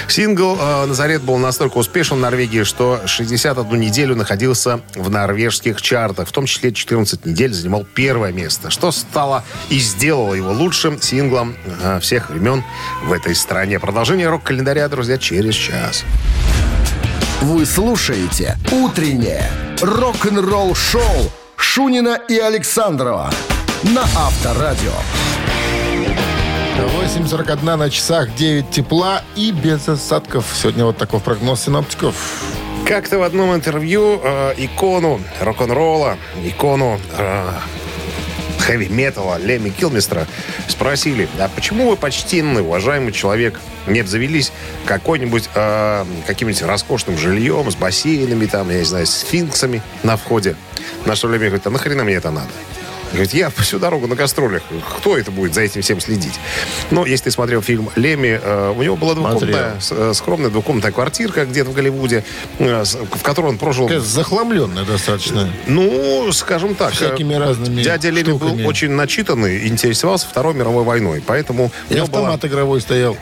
Сингл 0.08 0.56
э, 0.60 0.86
«Назарет» 0.86 1.22
был 1.22 1.38
настолько 1.38 1.78
успешен 1.78 2.18
в 2.18 2.20
Норвегии, 2.20 2.62
что 2.62 3.00
61 3.06 3.78
неделю 3.78 4.16
находился 4.16 4.80
в 4.94 5.10
норвежских 5.10 5.80
чартах. 5.82 6.28
В 6.28 6.32
том 6.32 6.46
числе 6.46 6.72
14 6.72 7.26
недель 7.26 7.52
занимал 7.52 7.84
первое 7.94 8.32
место, 8.32 8.70
что 8.70 8.90
стало 8.92 9.44
и 9.68 9.78
сделало 9.78 10.34
его 10.34 10.52
лучшим 10.52 11.00
синглом 11.00 11.56
э, 11.82 12.00
всех 12.00 12.30
времен 12.30 12.64
в 13.04 13.12
этой 13.12 13.34
стране. 13.34 13.78
Продолжение 13.78 14.28
рок-календаря, 14.28 14.88
друзья, 14.88 15.18
через 15.18 15.54
час. 15.54 16.04
Вы 17.42 17.64
слушаете 17.64 18.58
«Утреннее 18.70 19.50
рок-н-ролл-шоу» 19.80 21.32
Шунина 21.56 22.18
и 22.28 22.38
Александрова 22.38 23.30
на 23.82 24.02
Авторадио. 24.02 24.92
8.41 26.78 27.76
на 27.76 27.90
часах, 27.90 28.34
9 28.34 28.70
тепла 28.70 29.22
и 29.36 29.52
без 29.52 29.88
осадков. 29.88 30.46
Сегодня 30.54 30.84
вот 30.84 30.96
такой 30.96 31.20
прогноз 31.20 31.62
синоптиков. 31.62 32.14
Как-то 32.86 33.18
в 33.18 33.22
одном 33.22 33.54
интервью 33.54 34.20
э, 34.22 34.54
икону 34.56 35.20
рок-н-ролла, 35.40 36.16
икону 36.44 37.00
э, 37.16 37.50
хэви-металла 38.60 39.38
Леми 39.38 39.70
Килмистра 39.70 40.26
спросили, 40.68 41.28
а 41.38 41.48
почему 41.48 41.90
вы 41.90 41.96
почтенный, 41.96 42.62
уважаемый 42.62 43.12
человек, 43.12 43.60
не 43.86 44.00
обзавелись 44.00 44.52
какой-нибудь, 44.86 45.50
э, 45.54 46.04
каким-нибудь 46.26 46.62
роскошным 46.62 47.18
жильем, 47.18 47.70
с 47.70 47.76
бассейнами, 47.76 48.46
там, 48.46 48.70
я 48.70 48.78
не 48.78 48.84
знаю, 48.84 49.06
с 49.06 49.10
сфинксами 49.10 49.82
на 50.02 50.16
входе? 50.16 50.56
На 51.04 51.16
что 51.16 51.28
Леми 51.28 51.46
говорит, 51.46 51.66
а 51.66 51.70
нахрена 51.70 52.04
мне 52.04 52.14
это 52.14 52.30
надо? 52.30 52.50
Говорит, 53.12 53.34
я 53.34 53.50
всю 53.50 53.78
дорогу 53.78 54.06
на 54.06 54.14
гастролях. 54.14 54.62
Кто 54.98 55.18
это 55.18 55.30
будет 55.30 55.52
за 55.54 55.62
этим 55.62 55.82
всем 55.82 56.00
следить? 56.00 56.34
Но 56.90 57.04
если 57.04 57.24
ты 57.24 57.30
смотрел 57.32 57.60
фильм 57.60 57.90
«Леми», 57.96 58.38
э, 58.42 58.72
у 58.76 58.82
него 58.82 58.96
была 58.96 59.14
двухкомнатная, 59.14 59.78
э, 59.90 60.12
скромная 60.14 60.50
двухкомнатная 60.50 60.92
квартирка 60.92 61.44
где-то 61.44 61.70
в 61.70 61.74
Голливуде, 61.74 62.24
э, 62.58 62.84
в 62.84 63.22
которой 63.22 63.46
он 63.48 63.58
прожил 63.58 63.86
Такая 63.86 64.00
захламленная 64.00 64.84
достаточно. 64.84 65.50
ну, 65.66 66.30
скажем 66.32 66.74
так. 66.76 66.92
Всякими 66.92 67.34
разными 67.34 67.82
Дядя 67.82 68.10
Леми 68.10 68.32
был 68.32 68.66
очень 68.66 68.90
начитанный, 68.92 69.66
интересовался 69.66 70.26
Второй 70.28 70.54
мировой 70.54 70.84
войной, 70.84 71.22
поэтому 71.26 71.72
И 71.88 71.94
него 71.94 72.06
была- 72.06 72.28
автомат 72.28 72.44
игровой 72.44 72.80
стоял. 72.80 73.16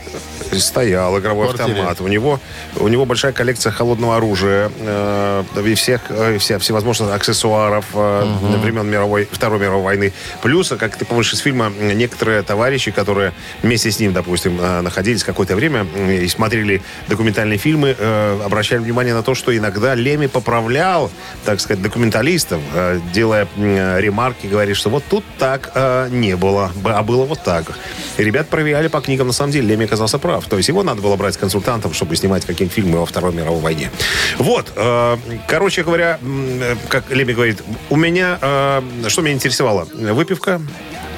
Стоял 0.52 1.18
игровой 1.18 1.46
автомат. 1.74 2.00
У 2.00 2.08
него, 2.08 2.40
у 2.76 2.88
него 2.88 3.04
большая 3.04 3.32
коллекция 3.32 3.72
холодного 3.72 4.16
оружия 4.16 4.70
э, 4.78 5.44
и 5.64 5.74
всех, 5.74 6.02
э, 6.08 6.38
вся, 6.38 6.58
всевозможных 6.58 7.12
аксессуаров 7.14 7.84
э, 7.94 8.24
времен 8.62 8.88
мировой, 8.88 9.28
Второй 9.30 9.61
мировой 9.61 9.82
войны. 9.82 10.12
Плюс, 10.42 10.72
как 10.78 10.96
ты 10.96 11.04
помнишь 11.04 11.32
из 11.32 11.40
фильма, 11.40 11.70
некоторые 11.70 12.42
товарищи, 12.42 12.90
которые 12.90 13.32
вместе 13.62 13.90
с 13.90 14.00
ним, 14.00 14.12
допустим, 14.12 14.58
э, 14.61 14.80
находились 14.80 15.24
какое-то 15.24 15.54
время 15.56 15.87
э, 15.94 16.16
и 16.22 16.28
смотрели 16.28 16.82
документальные 17.08 17.58
фильмы, 17.58 17.94
э, 17.98 18.40
обращали 18.44 18.80
внимание 18.80 19.14
на 19.14 19.22
то, 19.22 19.34
что 19.34 19.56
иногда 19.56 19.94
Леми 19.94 20.26
поправлял, 20.26 21.11
так 21.44 21.61
сказать, 21.61 21.82
документалистов, 21.82 22.61
э, 22.74 23.00
делая 23.12 23.46
м, 23.56 23.98
ремарки, 23.98 24.46
говорит, 24.46 24.76
что 24.76 24.90
вот 24.90 25.04
тут 25.08 25.24
так 25.38 25.70
э, 25.74 26.08
не 26.11 26.37
было, 26.37 26.70
а 26.84 27.02
было 27.02 27.24
вот 27.24 27.42
так. 27.44 27.64
И 28.16 28.24
ребят 28.24 28.48
проверяли 28.48 28.88
по 28.88 29.00
книгам, 29.00 29.28
на 29.28 29.32
самом 29.32 29.52
деле, 29.52 29.68
Леми 29.68 29.84
оказался 29.84 30.18
прав. 30.18 30.38
То 30.46 30.57
есть 30.57 30.68
его 30.68 30.83
надо 30.83 31.03
было 31.03 31.16
брать 31.16 31.37
консультантом, 31.37 31.92
чтобы 31.94 32.16
снимать 32.16 32.44
какие-то 32.44 32.72
фильмы 32.74 32.98
во 32.98 33.07
Второй 33.07 33.33
мировой 33.35 33.61
войне. 33.61 33.90
Вот, 34.38 34.72
э, 34.77 35.16
короче 35.48 35.83
говоря, 35.83 36.18
э, 36.22 36.77
как 36.88 37.11
Леми 37.11 37.33
говорит, 37.33 37.62
у 37.90 37.96
меня, 37.96 38.38
э, 38.40 38.83
что 39.09 39.22
меня 39.22 39.35
интересовало, 39.35 39.87
выпивка, 39.92 40.61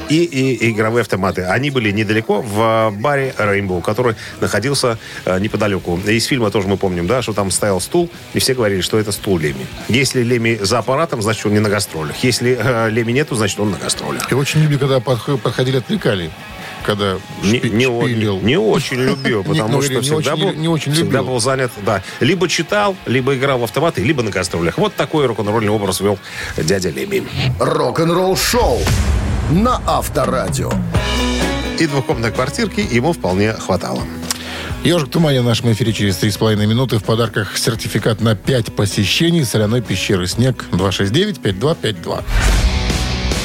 и, 0.09 0.25
и- 0.25 0.55
и 0.55 0.71
игровые 0.73 1.03
автоматы. 1.03 1.43
Они 1.45 1.71
были 1.71 1.93
недалеко 1.93 2.43
в 2.43 2.91
баре 2.99 3.33
Rainbow, 3.39 3.81
который 3.81 4.17
находился 4.41 4.99
э, 5.25 5.39
неподалеку. 5.39 6.01
Из 6.05 6.25
фильма 6.25 6.51
тоже 6.51 6.67
мы 6.67 6.77
помним, 6.77 7.07
да, 7.07 7.23
что 7.23 7.33
там 7.33 7.53
стоял 7.53 7.81
стул, 7.81 8.11
и 8.35 8.41
все 8.41 8.55
говорили, 8.55 8.81
что 8.81 8.99
это 8.99 9.13
стул 9.13 9.39
Леми. 9.39 9.65
Если 9.89 10.25
Леми 10.25 10.59
за 10.61 10.79
аппаратом, 10.81 11.23
значит, 11.23 11.47
он 11.47 11.53
не 11.53 11.61
на 11.61 11.69
гастролях. 11.69 12.17
Если 12.25 12.59
э, 12.61 12.91
Леми 12.91 13.13
нету, 13.13 13.37
значит, 13.37 13.61
он 13.61 13.71
на 13.71 13.79
гастролях. 13.79 14.33
И 14.33 14.35
очень 14.35 14.61
люблю, 14.63 14.81
когда 14.81 14.97
подх- 14.99 15.39
подходили, 15.39 15.77
отвлекали. 15.77 16.33
Когда 16.85 17.19
Не, 17.43 17.59
шпи- 17.59 17.71
не 17.71 17.85
шпилил. 17.85 18.41
не 18.41 18.57
очень 18.57 18.97
любил, 18.99 19.39
Не, 19.47 19.49
потому 19.49 19.69
ну, 19.77 19.83
что 19.83 19.95
не 19.95 20.01
всегда, 20.01 20.35
очень- 20.35 20.43
был, 20.45 20.53
не 20.55 20.69
очень 20.69 20.93
всегда 20.93 21.19
любил. 21.19 21.33
был 21.33 21.41
занят, 21.41 21.71
да. 21.85 22.03
Либо 22.21 22.49
читал, 22.49 22.97
либо 23.07 23.35
играл 23.37 23.59
в 23.59 23.65
автоматы, 23.65 24.03
либо 24.03 24.23
на 24.23 24.31
гастролях. 24.31 24.79
Вот 24.79 24.95
такой 24.95 25.27
рок-н-ролльный 25.27 25.71
образ 25.71 26.01
вел 26.01 26.19
дядя 26.57 26.91
Леми. 26.91 27.25
Рок-н-ролл 27.59 28.37
шоу 28.37 28.79
на 29.51 29.81
Авторадио. 29.87 30.71
И 31.79 31.87
двухкомнатной 31.87 32.33
квартирки 32.33 32.81
ему 32.91 33.13
вполне 33.13 33.53
хватало. 33.55 34.03
Ежик 34.85 35.09
в 35.09 35.11
тумане 35.11 35.43
в 35.43 35.45
нашем 35.45 35.71
эфире 35.73 35.93
через 35.93 36.17
3,5 36.23 36.67
минуты. 36.67 36.99
В 36.99 37.05
подарках 37.05 37.57
сертификат 37.59 38.21
на 38.23 38.35
5 38.35 38.75
посещений 38.75 39.45
соляной 39.45 39.83
пещеры 39.83 40.27
«Снег» 40.27 40.65
269-5252. 40.73 42.23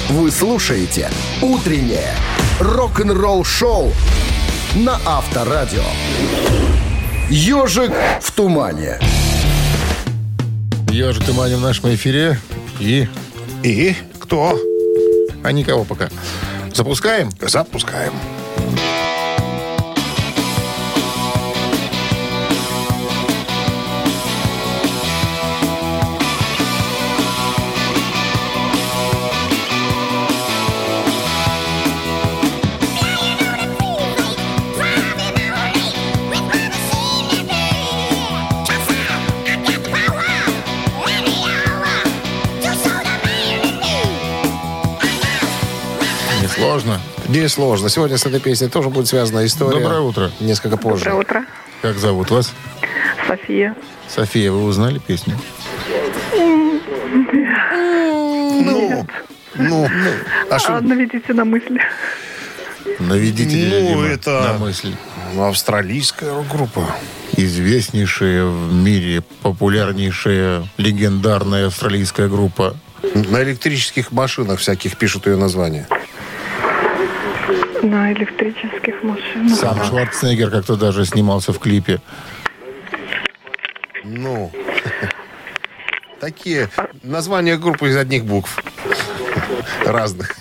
Вы 0.10 0.32
слушаете 0.32 1.10
«Утреннее 1.41 2.13
рок-н-ролл-шоу» 2.60 3.91
на 4.76 5.00
Авторадио. 5.06 5.84
«Ежик 7.30 7.91
в 8.22 8.32
тумане». 8.32 9.00
Ежик 10.89 11.24
в 11.24 11.26
тумане 11.26 11.58
в 11.58 11.62
нашем 11.62 11.94
эфире. 11.94 12.39
И... 12.80 13.08
И 13.63 13.96
кто? 14.20 14.58
А 15.44 15.52
никого 15.52 15.84
пока. 15.84 16.10
Запускаем? 16.74 17.30
Запускаем. 17.41 18.13
Несложно. 47.36 47.43
Несложно. 47.43 47.89
Сегодня 47.89 48.17
с 48.17 48.26
этой 48.26 48.39
песней 48.39 48.69
тоже 48.69 48.89
будет 48.89 49.08
связана 49.08 49.45
история. 49.45 49.80
Доброе 49.82 50.00
утро. 50.02 50.32
Несколько 50.39 50.78
позже. 50.78 51.06
Доброе 51.06 51.21
утро. 51.21 51.45
Как 51.82 51.98
зовут 51.98 52.32
вас? 52.32 52.54
София. 53.28 53.76
София, 54.08 54.52
вы 54.52 54.63
узнали 54.63 55.00
песню? 55.00 55.38
Ну, 59.58 59.86
а 60.50 60.56
А, 60.56 60.60
что? 60.60 60.82
наведите 60.82 61.34
на 61.34 61.45
мысли. 61.45 61.80
Наведите, 63.00 63.93
Ну, 63.95 64.04
это- 64.04 64.54
на 64.54 64.58
мысль. 64.60 64.93
Австралийская 65.38 66.34
рок-группа. 66.34 66.95
Известнейшая 67.36 68.45
в 68.45 68.74
мире, 68.74 69.21
популярнейшая, 69.41 70.67
легендарная 70.78 71.67
австралийская 71.67 72.28
группа. 72.30 72.78
На 73.13 73.43
электрических 73.43 74.12
машинах 74.12 74.60
всяких 74.60 74.98
пишут 74.98 75.28
ее 75.28 75.36
название. 75.36 75.88
На 77.86 78.12
электрических 78.13 79.04
машинах. 79.04 79.60
Сам 79.60 79.84
Шварценеггер 79.84 80.50
как-то 80.50 80.76
даже 80.76 81.06
снимался 81.06 81.54
в 81.54 81.60
клипе. 81.60 82.02
Ну, 84.04 84.52
такие 86.19 86.69
названия 87.04 87.58
группы 87.58 87.89
из 87.89 87.95
одних 87.95 88.26
букв. 88.26 88.60
Разных. 89.86 90.36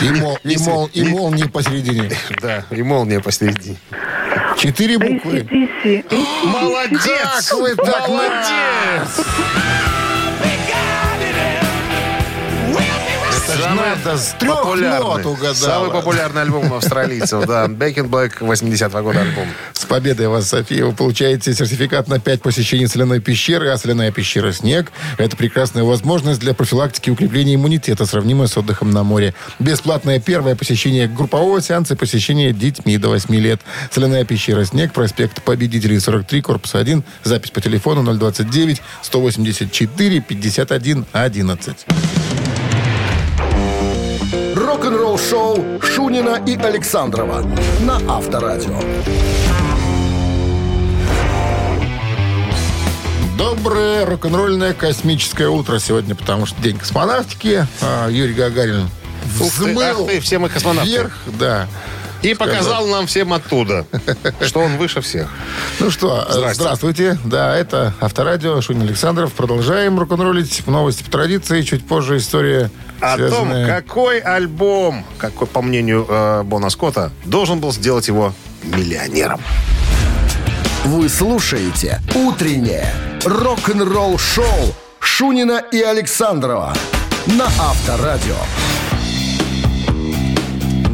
И, 0.00 0.10
мол, 0.10 0.38
и, 0.42 0.56
мол, 0.56 0.90
и 0.92 1.02
молнии 1.02 1.44
посередине. 1.44 2.10
Да, 2.40 2.64
и 2.70 2.82
молния 2.82 3.20
посередине. 3.20 3.76
Четыре 4.56 4.98
буквы. 4.98 5.46
Молодец! 6.44 7.50
Как 7.50 7.58
вы 7.60 7.74
так 7.74 8.08
Молодец! 8.08 9.26
Это 13.56 13.68
ж 13.68 13.74
надо 13.74 14.18
с 14.18 14.34
трех 14.38 14.64
нот 14.64 15.26
угадала. 15.26 15.54
Самый 15.54 15.90
популярный 15.90 16.42
альбом 16.42 16.72
австралийцев, 16.74 17.46
да. 17.46 17.66
Back 17.66 17.94
in 17.94 18.08
Black 18.08 18.38
80-го 18.40 19.02
года 19.02 19.22
альбом. 19.22 19.48
С 19.72 19.84
победой 19.84 20.28
вас, 20.28 20.48
София. 20.48 20.84
Вы 20.84 20.92
получаете 20.92 21.54
сертификат 21.54 22.08
на 22.08 22.20
5 22.20 22.42
посещений 22.42 22.86
соляной 22.86 23.20
пещеры, 23.20 23.68
а 23.70 23.78
соляная 23.78 24.10
пещера 24.10 24.52
«Снег»— 24.52 24.92
это 25.18 25.36
прекрасная 25.36 25.84
возможность 25.84 26.40
для 26.40 26.54
профилактики 26.54 27.08
и 27.08 27.12
укрепления 27.12 27.54
иммунитета, 27.54 28.04
сравнимая 28.04 28.48
с 28.48 28.56
отдыхом 28.56 28.90
на 28.90 29.02
море. 29.04 29.34
Бесплатное 29.58 30.20
первое 30.20 30.54
посещение 30.54 31.08
группового 31.08 31.62
сеанса 31.62 31.94
и 31.94 31.96
посещение 31.96 32.52
детьми 32.52 32.98
до 32.98 33.08
8 33.08 33.34
лет. 33.36 33.60
Соляная 33.90 34.24
пещера 34.24 34.64
«Снег», 34.64 34.92
проспект 34.92 35.42
Победителей 35.42 35.98
43, 35.98 36.42
корпус 36.42 36.74
1, 36.74 37.02
запись 37.24 37.50
по 37.50 37.60
телефону 37.60 38.02
029 38.12 38.82
184 39.02 40.20
51 40.20 41.06
11. 41.12 41.86
Рок-н-ролл 44.76 45.18
шоу 45.18 45.80
Шунина 45.80 46.38
и 46.46 46.54
Александрова 46.54 47.40
на 47.80 47.96
Авторадио. 48.14 48.78
Доброе 53.38 54.04
рок-н-ролльное 54.04 54.74
космическое 54.74 55.48
утро 55.48 55.78
сегодня, 55.78 56.14
потому 56.14 56.44
что 56.44 56.60
день 56.60 56.76
космонавтики. 56.76 57.66
А, 57.80 58.10
Юрий 58.10 58.34
Гагарин 58.34 58.82
Ух 58.82 58.90
ты, 59.38 59.44
взмыл 59.44 60.02
ах 60.02 60.06
ты, 60.08 60.20
все 60.20 60.38
мы 60.38 60.50
космонавты. 60.50 60.90
вверх, 60.90 61.20
да. 61.38 61.66
И 62.22 62.34
показал 62.34 62.86
нам 62.86 63.06
всем 63.06 63.32
оттуда, 63.32 63.86
что 64.46 64.60
он 64.60 64.76
выше 64.78 65.00
всех. 65.00 65.28
Ну 65.78 65.90
что, 65.90 66.26
э, 66.28 66.54
здравствуйте. 66.54 67.18
Да, 67.24 67.54
это 67.56 67.94
Авторадио, 68.00 68.60
Шунин 68.60 68.82
Александров. 68.82 69.32
Продолжаем 69.32 69.98
рок-н-роллить 69.98 70.62
в 70.66 70.70
новости 70.70 71.02
по 71.02 71.10
традиции. 71.10 71.62
Чуть 71.62 71.86
позже 71.86 72.16
история, 72.16 72.70
О 73.00 73.16
том, 73.16 73.50
какой 73.66 74.18
альбом, 74.20 75.04
какой, 75.18 75.46
по 75.46 75.62
мнению 75.62 76.06
э, 76.08 76.42
Бона 76.42 76.70
Скотта, 76.70 77.12
должен 77.24 77.60
был 77.60 77.72
сделать 77.72 78.08
его 78.08 78.32
миллионером. 78.62 79.40
Вы 80.84 81.08
слушаете 81.08 82.00
«Утреннее 82.14 82.92
рок-н-ролл-шоу» 83.24 84.74
Шунина 85.00 85.62
и 85.72 85.80
Александрова 85.82 86.74
на 87.26 87.46
Авторадио. 87.46 88.36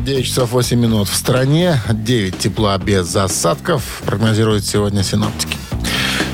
9 0.04 0.26
часов 0.26 0.50
8 0.50 0.78
минут 0.78 1.08
в 1.08 1.14
стране. 1.14 1.78
9 1.88 2.36
тепла 2.36 2.76
без 2.78 3.14
осадков. 3.14 4.02
Прогнозируют 4.04 4.64
сегодня 4.64 5.04
синоптики. 5.04 5.56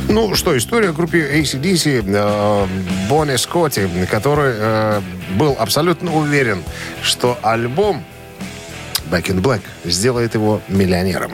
Ну 0.09 0.35
что, 0.35 0.57
история 0.57 0.89
о 0.89 0.93
группе 0.93 1.39
ACDC, 1.39 2.03
э, 2.07 2.67
Бонни 3.11 3.37
Скотти, 3.37 3.87
который 4.11 4.55
э, 4.57 5.01
был 5.37 5.55
абсолютно 5.59 6.17
уверен, 6.17 6.63
что 7.03 7.39
альбом 7.43 8.03
Back 9.11 9.27
in 9.27 9.43
Black 9.43 9.61
сделает 9.85 10.35
его 10.35 10.63
миллионером. 10.69 11.33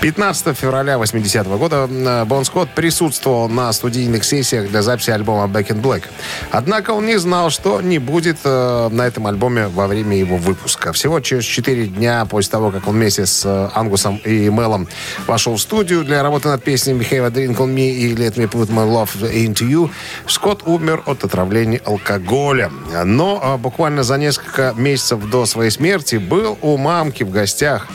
15 0.00 0.56
февраля 0.56 0.96
80 0.96 1.48
года 1.58 1.88
э, 1.90 2.24
Бон 2.24 2.44
Скотт 2.44 2.70
присутствовал 2.70 3.48
на 3.48 3.72
студийных 3.72 4.22
сессиях 4.22 4.70
для 4.70 4.82
записи 4.82 5.10
альбома 5.10 5.52
Back 5.52 5.70
in 5.70 5.82
Black. 5.82 6.04
Однако 6.52 6.92
он 6.92 7.06
не 7.06 7.18
знал, 7.18 7.50
что 7.50 7.80
не 7.80 7.98
будет 7.98 8.36
э, 8.44 8.88
на 8.92 9.02
этом 9.02 9.26
альбоме 9.26 9.66
во 9.66 9.88
время 9.88 10.16
его 10.16 10.36
выпуска. 10.36 10.92
Всего 10.92 11.18
через 11.18 11.42
4 11.44 11.88
дня 11.88 12.24
после 12.26 12.52
того, 12.52 12.70
как 12.70 12.86
он 12.86 12.94
вместе 12.94 13.26
с 13.26 13.44
э, 13.44 13.70
Ангусом 13.74 14.18
и 14.18 14.48
Мелом 14.48 14.86
вошел 15.26 15.56
в 15.56 15.60
студию 15.60 16.04
для 16.04 16.22
работы 16.22 16.46
над 16.46 16.62
песнями 16.62 17.04
Have 17.10 17.26
a 17.26 17.30
Drink 17.30 17.56
on 17.56 17.74
Me 17.74 17.90
и 17.90 18.14
Let 18.14 18.36
Me 18.36 18.48
Put 18.48 18.68
My 18.68 18.88
Love 18.88 19.20
Into 19.32 19.68
You, 19.68 19.90
Скотт 20.28 20.62
умер 20.64 21.02
от 21.06 21.24
отравления 21.24 21.82
алкоголя. 21.84 22.70
Но 23.04 23.40
э, 23.42 23.56
буквально 23.56 24.04
за 24.04 24.16
несколько 24.16 24.74
месяцев 24.76 25.28
до 25.28 25.44
своей 25.44 25.72
смерти 25.72 26.16
был 26.16 26.56
у 26.62 26.76
мамки 26.76 27.24
в 27.24 27.32
гостях, 27.32 27.88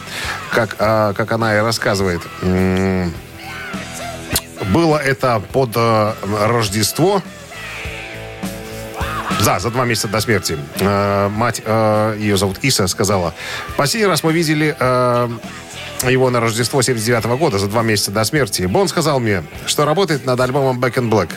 как, 0.52 0.76
как 0.76 1.32
она 1.32 1.58
и 1.58 1.62
рассказывает. 1.94 2.22
Было 4.72 4.98
это 4.98 5.42
под 5.52 5.72
э, 5.76 6.14
Рождество. 6.48 7.22
Да, 9.46 9.60
за 9.60 9.70
два 9.72 9.84
месяца 9.86 10.08
до 10.08 10.22
смерти. 10.22 10.58
Э, 10.80 11.28
мать, 11.28 11.62
э, 11.66 12.16
ее 12.18 12.38
зовут 12.38 12.60
Иса, 12.62 12.88
сказала, 12.88 13.34
последний 13.76 14.08
раз 14.08 14.24
мы 14.24 14.32
видели 14.32 14.76
э, 14.80 15.30
его 16.10 16.30
на 16.30 16.40
Рождество 16.40 16.82
79 16.82 17.26
года, 17.38 17.60
за 17.60 17.68
два 17.68 17.84
месяца 17.84 18.12
до 18.12 18.24
смерти. 18.24 18.64
Бон 18.64 18.88
сказал 18.88 19.20
мне, 19.20 19.44
что 19.66 19.84
работает 19.86 20.26
над 20.26 20.40
альбомом 20.40 20.80
Back 20.80 20.96
in 20.96 21.10
Black. 21.10 21.30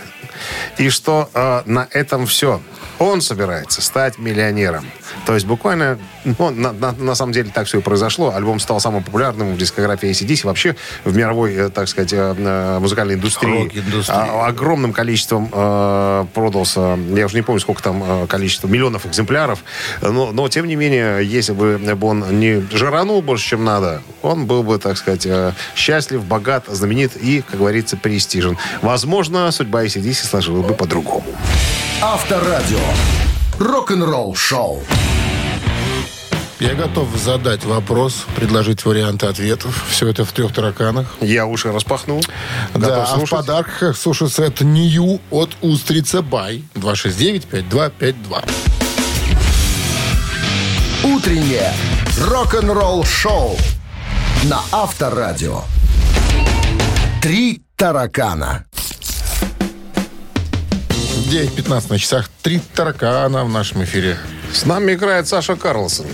И 0.78 0.89
что 0.91 1.28
э, 1.34 1.62
на 1.66 1.89
этом 1.91 2.26
все. 2.26 2.61
Он 2.99 3.20
собирается 3.20 3.82
стать 3.82 4.18
миллионером. 4.18 4.87
То 5.26 5.34
есть 5.34 5.45
буквально, 5.47 5.99
ну, 6.24 6.51
на, 6.51 6.72
на- 6.72 6.93
на 6.93 7.14
самом 7.14 7.32
деле 7.32 7.51
так 7.53 7.66
все 7.66 7.78
и 7.78 7.82
произошло. 7.82 8.32
Альбом 8.34 8.59
стал 8.59 8.80
самым 8.80 9.03
популярным 9.05 9.55
в 9.55 9.59
дискографии 9.59 10.11
ACDC, 10.11 10.47
вообще 10.47 10.76
в 11.05 11.14
мировой, 11.14 11.55
э, 11.55 11.68
так 11.68 11.89
сказать, 11.89 12.12
э, 12.14 12.34
э, 12.39 12.78
музыкальной 12.80 13.14
индустрии. 13.14 13.70
А, 14.16 14.47
огромным 14.47 14.93
количеством 14.95 15.51
э, 15.53 16.26
продался, 16.32 16.99
я 17.14 17.26
уже 17.26 17.37
не 17.37 17.43
помню, 17.43 17.61
сколько 17.61 17.82
там 17.82 18.26
количество, 18.28 18.66
миллионов 18.66 19.05
экземпляров. 19.05 19.59
Но, 20.01 20.32
но, 20.32 20.49
тем 20.49 20.66
не 20.66 20.76
менее, 20.76 21.24
если 21.24 21.53
бы 21.53 21.78
он 22.01 22.41
не 22.41 22.61
жиранул 22.70 23.20
больше, 23.20 23.47
чем 23.51 23.64
надо, 23.64 24.03
он 24.22 24.47
был 24.47 24.62
бы, 24.62 24.78
так 24.78 24.97
сказать, 24.97 25.26
счастлив, 25.74 26.24
богат, 26.24 26.64
знаменит 26.68 27.16
и, 27.16 27.43
как 27.43 27.59
говорится, 27.59 27.97
престижен. 27.97 28.57
Возможно, 28.82 29.51
судьба 29.51 29.84
ACDC 29.84 30.26
сложилась 30.27 30.66
бы 30.66 30.74
по-другому. 30.74 31.24
Авторадио. 32.03 32.79
Рок-н-ролл 33.59 34.35
шоу. 34.35 34.83
Я 36.59 36.74
готов 36.74 37.09
задать 37.16 37.64
вопрос, 37.64 38.24
предложить 38.35 38.85
варианты 38.87 39.27
ответов. 39.27 39.85
Все 39.91 40.09
это 40.09 40.24
в 40.24 40.33
трех 40.33 40.55
тараканах. 40.55 41.07
Я 41.20 41.47
уши 41.47 41.70
распахнул. 41.70 42.22
Да, 42.74 42.89
Готов 42.89 43.09
а 43.12 43.27
в 43.27 43.31
подарках 43.31 43.97
суши-сет 43.97 44.62
Нью 44.62 45.20
от 45.31 45.51
Устрица 45.61 46.22
Бай. 46.22 46.64
269-5252. 46.74 48.45
Утреннее 51.05 51.72
рок-н-ролл 52.20 53.05
шоу 53.05 53.57
на 54.45 54.61
Авторадио. 54.72 55.62
Три 57.20 57.62
таракана. 57.77 58.66
9.15 61.27 61.85
на 61.91 61.99
часах. 61.99 62.29
Три 62.43 62.61
таракана 62.74 63.45
в 63.45 63.49
нашем 63.49 63.83
эфире. 63.85 64.16
С 64.53 64.64
нами 64.64 64.93
играет 64.95 65.27
Саша 65.27 65.57
Карлсон. 65.57 66.07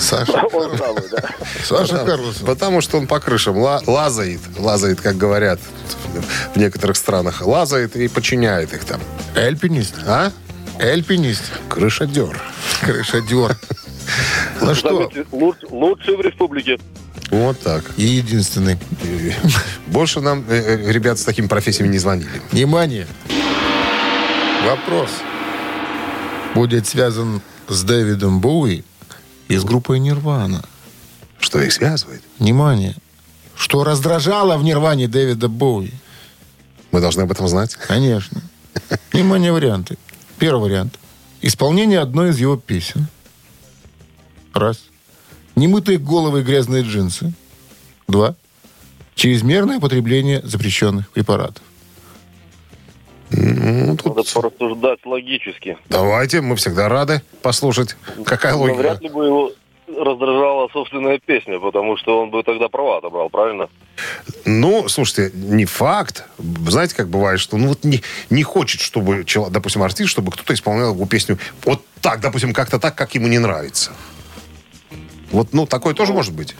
Саша, 0.00 0.32
Он 0.52 0.78
самый, 0.78 1.02
да. 1.10 1.28
Саша 1.64 1.98
Карлсон. 2.04 2.46
Потому 2.46 2.80
что 2.80 2.98
он 2.98 3.06
по 3.08 3.18
крышам 3.18 3.58
ла- 3.58 3.82
лазает. 3.86 4.40
Лазает, 4.56 5.00
как 5.00 5.16
говорят 5.16 5.58
в 6.54 6.58
некоторых 6.58 6.96
странах. 6.96 7.44
Лазает 7.44 7.96
и 7.96 8.06
подчиняет 8.08 8.72
их 8.72 8.84
там. 8.84 9.00
Эльпинист. 9.34 9.94
А? 10.06 10.30
Эльпинист. 10.78 11.42
Крышадер. 11.68 12.40
Крышадер. 12.82 13.56
Ну 14.62 14.74
что, 14.74 15.10
Лучший 15.70 16.16
в 16.16 16.20
республике. 16.22 16.78
Вот 17.30 17.60
так. 17.60 17.84
и 17.98 18.04
единственный. 18.04 18.78
Больше 19.86 20.22
нам 20.22 20.46
э, 20.48 20.56
э, 20.86 20.90
ребят 20.92 21.18
с 21.18 21.24
такими 21.24 21.46
профессиями 21.46 21.88
не 21.92 21.98
звонили. 21.98 22.40
Внимание. 22.50 23.06
Вопрос. 24.68 25.08
Будет 26.54 26.86
связан 26.86 27.40
с 27.68 27.82
Дэвидом 27.84 28.42
Боуи 28.42 28.84
и 29.48 29.56
с 29.56 29.64
группой 29.64 29.98
Нирвана. 29.98 30.62
Что 31.40 31.58
их 31.62 31.72
связывает? 31.72 32.22
Внимание. 32.38 32.94
Что 33.56 33.82
раздражало 33.82 34.58
в 34.58 34.64
Нирване 34.64 35.08
Дэвида 35.08 35.48
Боуи? 35.48 35.94
Мы 36.90 37.00
должны 37.00 37.22
об 37.22 37.32
этом 37.32 37.48
знать. 37.48 37.76
Конечно. 37.76 38.42
Внимание, 39.12 39.52
варианты. 39.52 39.96
Первый 40.38 40.68
вариант. 40.68 40.98
Исполнение 41.40 42.00
одной 42.00 42.28
из 42.28 42.38
его 42.38 42.58
песен. 42.58 43.06
Раз. 44.52 44.82
Немытые 45.56 45.96
головы 45.96 46.40
и 46.40 46.44
грязные 46.44 46.82
джинсы. 46.82 47.32
Два. 48.06 48.34
Чрезмерное 49.14 49.78
употребление 49.78 50.42
запрещенных 50.44 51.08
препаратов. 51.08 51.62
Ну, 53.30 53.96
тут 53.96 54.16
Надо 54.16 54.28
порассуждать 54.32 54.98
логически. 55.04 55.76
Давайте, 55.88 56.40
мы 56.40 56.56
всегда 56.56 56.88
рады 56.88 57.22
послушать, 57.42 57.96
какая 58.24 58.54
Но 58.54 58.60
логика. 58.60 58.78
вряд 58.78 59.02
ли 59.02 59.08
бы 59.08 59.26
его 59.26 59.52
раздражала 59.88 60.68
собственная 60.68 61.18
песня, 61.18 61.58
потому 61.58 61.96
что 61.96 62.22
он 62.22 62.30
бы 62.30 62.42
тогда 62.42 62.68
права 62.68 62.98
отобрал, 62.98 63.28
правильно? 63.30 63.68
Ну, 64.44 64.88
слушайте, 64.88 65.30
не 65.34 65.64
факт. 65.64 66.24
Знаете, 66.38 66.94
как 66.94 67.08
бывает, 67.08 67.40
что 67.40 67.56
ну 67.56 67.68
вот 67.68 67.84
не, 67.84 68.02
не 68.30 68.42
хочет, 68.42 68.80
чтобы, 68.80 69.24
чело- 69.24 69.50
допустим, 69.50 69.82
артист, 69.82 70.10
чтобы 70.10 70.30
кто-то 70.30 70.54
исполнял 70.54 70.94
его 70.94 71.06
песню 71.06 71.38
вот 71.64 71.82
так, 72.00 72.20
допустим, 72.20 72.52
как-то 72.52 72.78
так, 72.78 72.94
как 72.94 73.14
ему 73.14 73.28
не 73.28 73.38
нравится. 73.38 73.92
Вот, 75.30 75.52
ну, 75.52 75.66
такое 75.66 75.94
тоже 75.94 76.12
может 76.12 76.34
быть. 76.34 76.54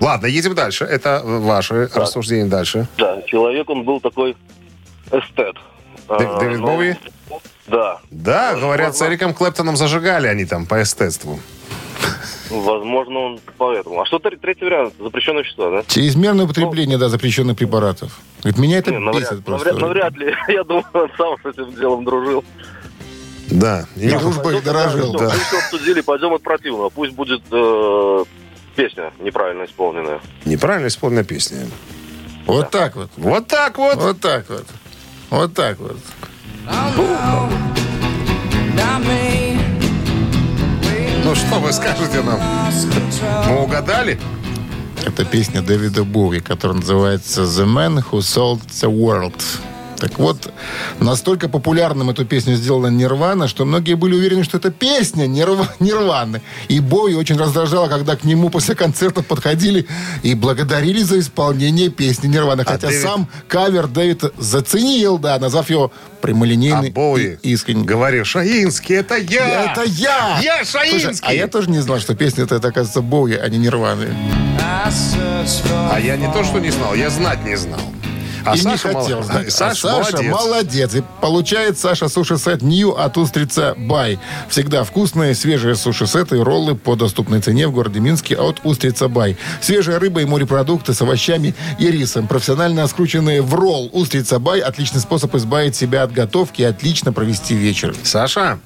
Ладно, 0.00 0.26
едем 0.26 0.54
дальше. 0.54 0.84
Это 0.84 1.20
э, 1.22 1.38
ваши 1.38 1.90
рассуждения 1.94 2.46
дальше. 2.46 2.88
Да, 2.96 3.20
человек 3.26 3.68
он 3.68 3.84
был 3.84 4.00
такой 4.00 4.34
эстет. 5.12 5.56
Д- 6.18 6.26
А, 6.26 6.38
Дэвид 6.40 6.58
ну, 6.58 6.66
Боуи? 6.66 6.94
Да. 7.68 8.00
Да, 8.10 8.54
говорят, 8.56 8.96
с 8.96 9.02
Эриком 9.02 9.32
Клэптоном 9.32 9.76
зажигали 9.76 10.26
они 10.26 10.44
там 10.44 10.66
по 10.66 10.82
эстетству. 10.82 11.38
Возможно, 12.50 13.18
он 13.20 13.40
поэтому. 13.58 14.00
А 14.00 14.06
что 14.06 14.16
тр- 14.16 14.36
третий 14.40 14.64
вариант? 14.64 14.94
Запрещенные 14.98 15.44
вещества, 15.44 15.70
да? 15.70 15.84
Чрезмерное 15.86 16.46
употребление, 16.46 16.98
да, 16.98 17.08
запрещенных 17.08 17.56
препаратов. 17.56 18.18
Говорит, 18.42 18.58
меня 18.58 18.78
это 18.78 18.90
Не, 18.90 18.98
навряд, 18.98 19.30
бесит 19.30 19.44
просто. 19.44 19.72
навряд- 19.72 19.80
навряд 19.80 20.16
ли. 20.16 20.34
Я 20.48 20.64
думаю, 20.64 20.84
он 20.92 21.10
сам 21.16 21.36
с 21.42 21.46
этим 21.46 21.72
делом 21.74 22.04
дружил. 22.04 22.44
Да. 23.52 23.86
И 23.94 24.00
И 24.00 24.06
не- 24.12 24.18
дружбой 24.18 24.54
Ну, 24.54 24.62
дорожил. 24.62 25.14
всё, 25.16 25.24
Мы 25.24 25.30
все 25.30 25.58
обсудили, 25.58 26.00
пойдем 26.00 26.32
от 26.32 26.42
противного. 26.42 26.88
Пусть 26.88 27.12
будет 27.12 27.42
э, 27.52 28.24
песня 28.74 29.12
неправильно 29.20 29.64
исполненная. 29.64 30.20
Неправильно 30.44 30.88
исполненная 30.88 31.24
песня. 31.24 31.58
Вот 32.46 32.70
так 32.70 32.96
вот. 32.96 33.10
Вот 33.16 33.46
так 33.46 33.78
вот. 33.78 33.96
Вот 33.96 34.20
так 34.20 34.48
вот. 34.50 34.66
Вот 35.30 35.54
так 35.54 35.78
вот. 35.78 35.96
Ну 41.24 41.34
что 41.34 41.60
вы 41.60 41.72
скажете 41.72 42.22
нам? 42.22 42.40
Мы 43.48 43.62
угадали? 43.62 44.18
Это 45.06 45.24
песня 45.24 45.62
Дэвида 45.62 46.04
Боуи, 46.04 46.40
которая 46.40 46.78
называется 46.78 47.42
«The 47.42 47.64
Man 47.64 48.04
Who 48.10 48.18
Sold 48.18 48.66
the 48.68 48.90
World». 48.90 49.40
Так 50.00 50.18
вот, 50.18 50.50
настолько 50.98 51.48
популярным 51.48 52.08
эту 52.10 52.24
песню 52.24 52.54
сделала 52.56 52.86
Нирвана, 52.86 53.48
что 53.48 53.64
многие 53.66 53.94
были 53.94 54.14
уверены, 54.14 54.44
что 54.44 54.56
это 54.56 54.70
песня 54.70 55.26
Нирва- 55.26 55.68
Нирваны. 55.78 56.40
И 56.68 56.80
Боуи 56.80 57.14
очень 57.14 57.36
раздражало, 57.36 57.88
когда 57.88 58.16
к 58.16 58.24
нему 58.24 58.48
после 58.48 58.74
концерта 58.74 59.22
подходили 59.22 59.86
и 60.22 60.34
благодарили 60.34 61.02
за 61.02 61.20
исполнение 61.20 61.90
песни 61.90 62.28
Нирваны. 62.28 62.64
Хотя 62.64 62.88
Дэвид- 62.88 63.02
сам 63.02 63.28
кавер 63.46 63.86
Дэвид 63.88 64.24
заценил, 64.38 65.18
да, 65.18 65.38
назвав 65.38 65.68
его 65.68 65.92
прямолинейный 66.22 66.88
А 66.88 66.92
Боуи 66.92 67.38
и 67.42 67.52
искренний. 67.52 67.84
говорил, 67.84 68.24
Шаинский, 68.24 68.96
это 68.96 69.16
я! 69.16 69.72
Это 69.72 69.82
я! 69.84 70.40
Я 70.42 70.64
Слушай, 70.64 71.00
Шаинский! 71.00 71.28
а 71.28 71.32
я 71.34 71.46
тоже 71.46 71.70
не 71.70 71.80
знал, 71.80 71.98
что 72.00 72.14
песня 72.14 72.44
это, 72.44 72.56
оказывается, 72.56 73.02
Боуи, 73.02 73.34
а 73.36 73.48
не 73.48 73.58
Нирваны. 73.58 74.08
А 75.92 75.98
я 76.00 76.16
не 76.16 76.32
то, 76.32 76.42
что 76.44 76.58
не 76.58 76.70
знал, 76.70 76.94
я 76.94 77.10
знать 77.10 77.44
не 77.44 77.56
знал. 77.56 77.80
А 78.44 78.54
и 78.56 78.58
Саша, 78.58 78.88
не 78.88 78.94
хотел 78.94 79.16
мол- 79.18 79.24
знать. 79.24 79.48
А 79.48 79.50
Саша, 79.50 79.88
Саша 79.88 80.12
молодец. 80.22 80.32
молодец. 80.32 80.94
И 80.94 81.02
получает 81.20 81.78
Саша 81.78 82.08
суши-сет 82.08 82.62
Нью 82.62 82.96
от 82.98 83.16
Устрица 83.16 83.74
Бай. 83.76 84.18
Всегда 84.48 84.84
вкусные, 84.84 85.34
свежие 85.34 85.74
суши-сеты 85.74 86.36
и 86.36 86.40
роллы 86.40 86.74
по 86.74 86.96
доступной 86.96 87.40
цене 87.40 87.68
в 87.68 87.72
городе 87.72 88.00
Минске 88.00 88.36
от 88.36 88.60
Устрица 88.64 89.08
Бай. 89.08 89.36
Свежая 89.60 89.98
рыба 89.98 90.20
и 90.22 90.24
морепродукты 90.24 90.94
с 90.94 91.00
овощами 91.02 91.54
и 91.78 91.90
рисом. 91.90 92.26
Профессионально 92.26 92.86
скрученные 92.86 93.42
в 93.42 93.54
ролл 93.54 93.90
Устрица 93.92 94.38
Бай. 94.38 94.60
Отличный 94.60 95.00
способ 95.00 95.34
избавить 95.34 95.76
себя 95.76 96.02
от 96.02 96.12
готовки 96.12 96.62
и 96.62 96.64
отлично 96.64 97.12
провести 97.12 97.54
вечер. 97.54 97.94
Саша, 98.02 98.58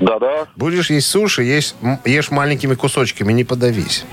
Да-да. 0.00 0.46
будешь 0.56 0.90
есть 0.90 1.06
суши, 1.08 1.42
есть, 1.42 1.74
ешь 2.04 2.30
маленькими 2.30 2.74
кусочками, 2.74 3.32
не 3.32 3.44
подавись. 3.44 4.04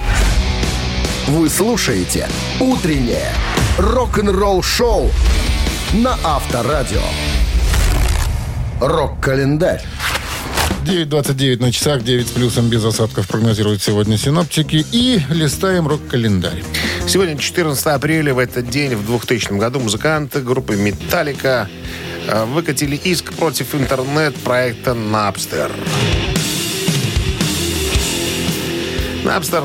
Вы 1.27 1.49
слушаете 1.49 2.27
«Утреннее 2.59 3.33
рок-н-ролл-шоу» 3.77 5.11
на 5.93 6.17
Авторадио. 6.23 7.01
Рок-календарь. 8.81 9.83
9.29 10.85 11.61
на 11.61 11.71
часах, 11.71 12.03
9 12.03 12.27
с 12.27 12.31
плюсом 12.31 12.69
без 12.69 12.83
осадков 12.83 13.27
прогнозируют 13.27 13.83
сегодня 13.83 14.17
синоптики. 14.17 14.85
И 14.91 15.21
листаем 15.29 15.87
рок-календарь. 15.87 16.63
Сегодня 17.07 17.37
14 17.37 17.85
апреля, 17.87 18.33
в 18.33 18.39
этот 18.39 18.69
день, 18.69 18.95
в 18.95 19.05
2000 19.05 19.53
году, 19.57 19.79
музыканты 19.79 20.41
группы 20.41 20.75
«Металлика» 20.75 21.69
э, 22.27 22.45
выкатили 22.45 22.95
иск 22.95 23.33
против 23.33 23.75
интернет-проекта 23.75 24.93
«Напстер». 24.93 25.69
Напстер 25.69 26.36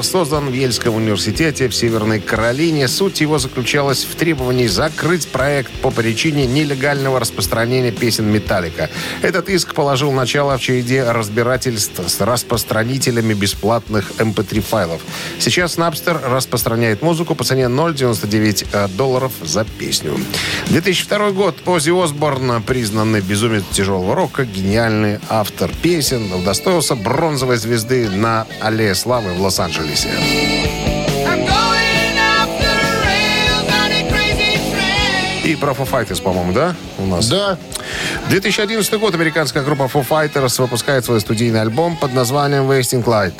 создан 0.02 0.50
в 0.50 0.52
Ельском 0.54 0.96
университете 0.96 1.68
в 1.68 1.74
Северной 1.74 2.18
Каролине. 2.18 2.88
Суть 2.88 3.20
его 3.20 3.38
заключалась 3.38 4.04
в 4.04 4.16
требовании 4.16 4.66
закрыть 4.66 5.28
проект 5.28 5.70
по 5.82 5.90
причине 5.92 6.46
нелегального 6.46 7.20
распространения 7.20 7.92
песен 7.92 8.26
«Металлика». 8.26 8.90
Этот 9.22 9.48
иск 9.48 9.74
положил 9.74 10.10
начало 10.10 10.58
в 10.58 10.60
череде 10.60 11.04
разбирательств 11.04 12.00
с 12.04 12.20
распространителями 12.20 13.34
бесплатных 13.34 14.10
MP3-файлов. 14.18 15.00
Сейчас 15.38 15.76
Напстер 15.76 16.20
распространяет 16.24 17.00
музыку 17.00 17.36
по 17.36 17.44
цене 17.44 17.66
0,99 17.66 18.96
долларов 18.96 19.32
за 19.42 19.64
песню. 19.64 20.18
2002 20.70 21.30
год. 21.30 21.56
Оззи 21.64 21.90
Осборн, 21.90 22.62
признанный 22.64 23.20
безумец 23.20 23.62
тяжелого 23.70 24.16
рока, 24.16 24.44
гениальный 24.44 25.20
автор 25.28 25.70
песен, 25.82 26.32
удостоился 26.32 26.96
бронзовой 26.96 27.58
звезды 27.58 28.10
на 28.10 28.46
Аллее 28.60 28.96
Славы 28.96 29.34
в 29.34 29.51
Лос-Анджелесе. 29.52 30.08
И 35.44 35.56
про 35.56 35.72
Foo 35.72 35.86
Fighters, 35.86 36.22
по-моему, 36.22 36.52
да? 36.52 36.74
У 36.98 37.04
нас. 37.04 37.28
Да, 37.28 37.58
2011 38.30 38.98
год. 38.98 39.14
Американская 39.14 39.62
группа 39.62 39.82
Foo 39.82 40.06
Fighters 40.08 40.58
выпускает 40.58 41.04
свой 41.04 41.20
студийный 41.20 41.60
альбом 41.60 41.98
под 41.98 42.14
названием 42.14 42.70
Wasting 42.70 43.04
Light. 43.04 43.34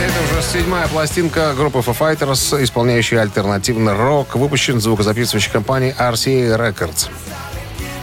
Это 0.00 0.32
уже 0.32 0.42
седьмая 0.50 0.88
пластинка 0.88 1.52
группы 1.54 1.80
Foo 1.80 1.94
Fighters, 1.94 2.64
исполняющая 2.64 3.20
альтернативный 3.20 3.94
рок, 3.94 4.34
выпущен 4.34 4.80
звукозаписывающей 4.80 5.52
компанией 5.52 5.94
RCA 5.98 6.56
Records. 6.56 7.10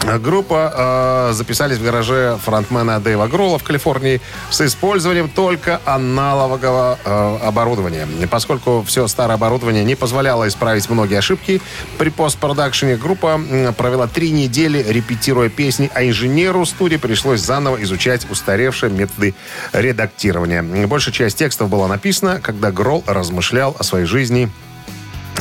Группа 0.06 1.30
э, 1.32 1.34
записались 1.34 1.78
в 1.78 1.84
гараже 1.84 2.38
фронтмена 2.44 3.00
Дэйва 3.00 3.28
Гролла 3.28 3.58
в 3.58 3.64
Калифорнии 3.64 4.22
с 4.52 4.62
использованием 4.62 5.30
только 5.30 5.82
аналогового 5.84 7.00
э, 7.04 7.38
оборудования. 7.42 8.08
Поскольку 8.30 8.84
все 8.86 9.08
старое 9.08 9.36
оборудование 9.36 9.84
не 9.84 9.96
позволяло 9.96 10.48
исправить 10.48 10.88
многие 10.92 11.18
ошибки, 11.18 11.60
при 11.98 12.10
постпродакшене 12.10 12.98
группа 12.98 13.40
м, 13.50 13.74
провела 13.74 14.06
три 14.06 14.30
недели, 14.30 14.86
репетируя 14.88 15.50
песни, 15.50 15.90
а 15.94 16.06
инженеру 16.06 16.66
студии 16.66 16.98
пришлось 16.98 17.42
заново 17.42 17.82
изучать 17.84 18.30
устаревшие 18.30 18.92
методы 18.92 19.34
редактирования. 19.74 20.62
Большая 20.86 21.14
часть 21.14 21.40
текстов 21.40 21.70
была 21.70 21.88
написана, 21.88 22.40
когда 22.40 22.72
Гролл 22.72 23.04
размышлял 23.08 23.76
о 23.80 23.84
своей 23.84 24.06
жизни 24.06 24.52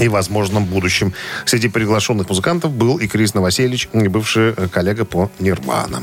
и 0.00 0.08
возможном 0.08 0.64
будущем. 0.64 1.12
Среди 1.44 1.68
приглашенных 1.68 2.28
музыкантов 2.28 2.72
был 2.72 2.98
и 2.98 3.06
Крис 3.06 3.34
Новосельевич, 3.34 3.88
бывший 3.92 4.54
э, 4.56 4.68
коллега 4.68 5.04
по 5.04 5.30
Нирвана. 5.38 6.00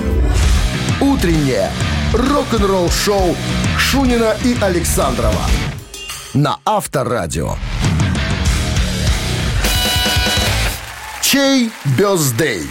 Утреннее 0.99 1.71
рок-н-ролл-шоу 2.13 3.35
Шунина 3.77 4.35
и 4.43 4.55
Александрова 4.61 5.45
на 6.33 6.59
Авторадио. 6.65 7.55
Чей 11.21 11.71
бездей? 11.97 12.67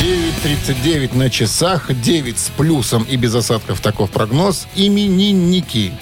9.39 0.00 1.16
на 1.16 1.30
часах, 1.30 1.90
9 1.92 2.38
с 2.38 2.50
плюсом 2.50 3.02
и 3.04 3.16
без 3.16 3.34
осадков 3.34 3.80
таков 3.80 4.10
прогноз. 4.10 4.66
Именинники. 4.74 5.92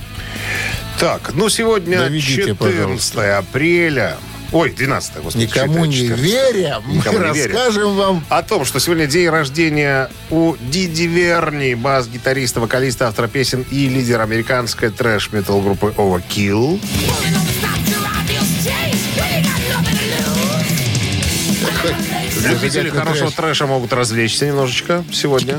Так, 1.00 1.32
ну 1.34 1.48
сегодня 1.48 1.98
Доведите, 1.98 2.46
14 2.46 2.58
пожалуйста. 2.58 3.38
апреля. 3.38 4.16
Ой, 4.50 4.70
12 4.70 5.22
господи. 5.22 5.44
Никому 5.44 5.84
не 5.84 6.08
14. 6.08 6.24
веря, 6.24 6.80
мы 6.84 6.94
Никому 6.94 7.18
не 7.18 7.32
веря. 7.34 7.52
расскажем 7.54 7.94
вам 7.96 8.24
О 8.30 8.42
том, 8.42 8.64
что 8.64 8.80
сегодня 8.80 9.06
день 9.06 9.28
рождения 9.28 10.10
у 10.30 10.56
Диди 10.58 11.02
Верни, 11.02 11.74
бас-гитариста, 11.74 12.58
вокалиста, 12.60 13.08
автора 13.08 13.28
песен 13.28 13.64
и 13.70 13.88
лидера 13.88 14.22
американской 14.22 14.88
трэш-метал 14.88 15.60
группы 15.60 15.92
Overkill. 15.96 16.80
Любители 22.46 22.90
хорошего 22.90 23.30
трэша 23.30 23.66
могут 23.66 23.92
развлечься 23.92 24.46
немножечко 24.46 25.04
сегодня. 25.12 25.58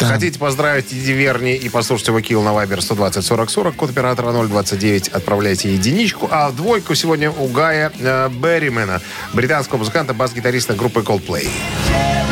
Хотите 0.00 0.38
поздравить 0.38 0.88
Диди 0.88 1.12
Верни 1.12 1.54
и 1.54 1.68
послушать 1.68 2.08
Overkill 2.08 2.42
на 2.42 2.50
Viber 2.50 2.80
120 2.80 3.24
40 3.24 3.50
40, 3.50 3.76
код 3.76 3.90
оператора 3.90 4.32
029, 4.32 5.08
отправляйте 5.08 5.72
единичку. 5.72 6.28
А 6.30 6.50
в 6.50 6.56
двойку 6.56 6.94
сегодня 6.94 7.30
у 7.30 7.48
Гая 7.48 7.92
э, 7.98 8.28
Берримена, 8.30 9.00
британского 9.32 9.78
музыканта, 9.78 10.14
бас-гитариста 10.14 10.74
группы 10.74 11.00
Coldplay. 11.00 11.48
Что-то 11.86 12.29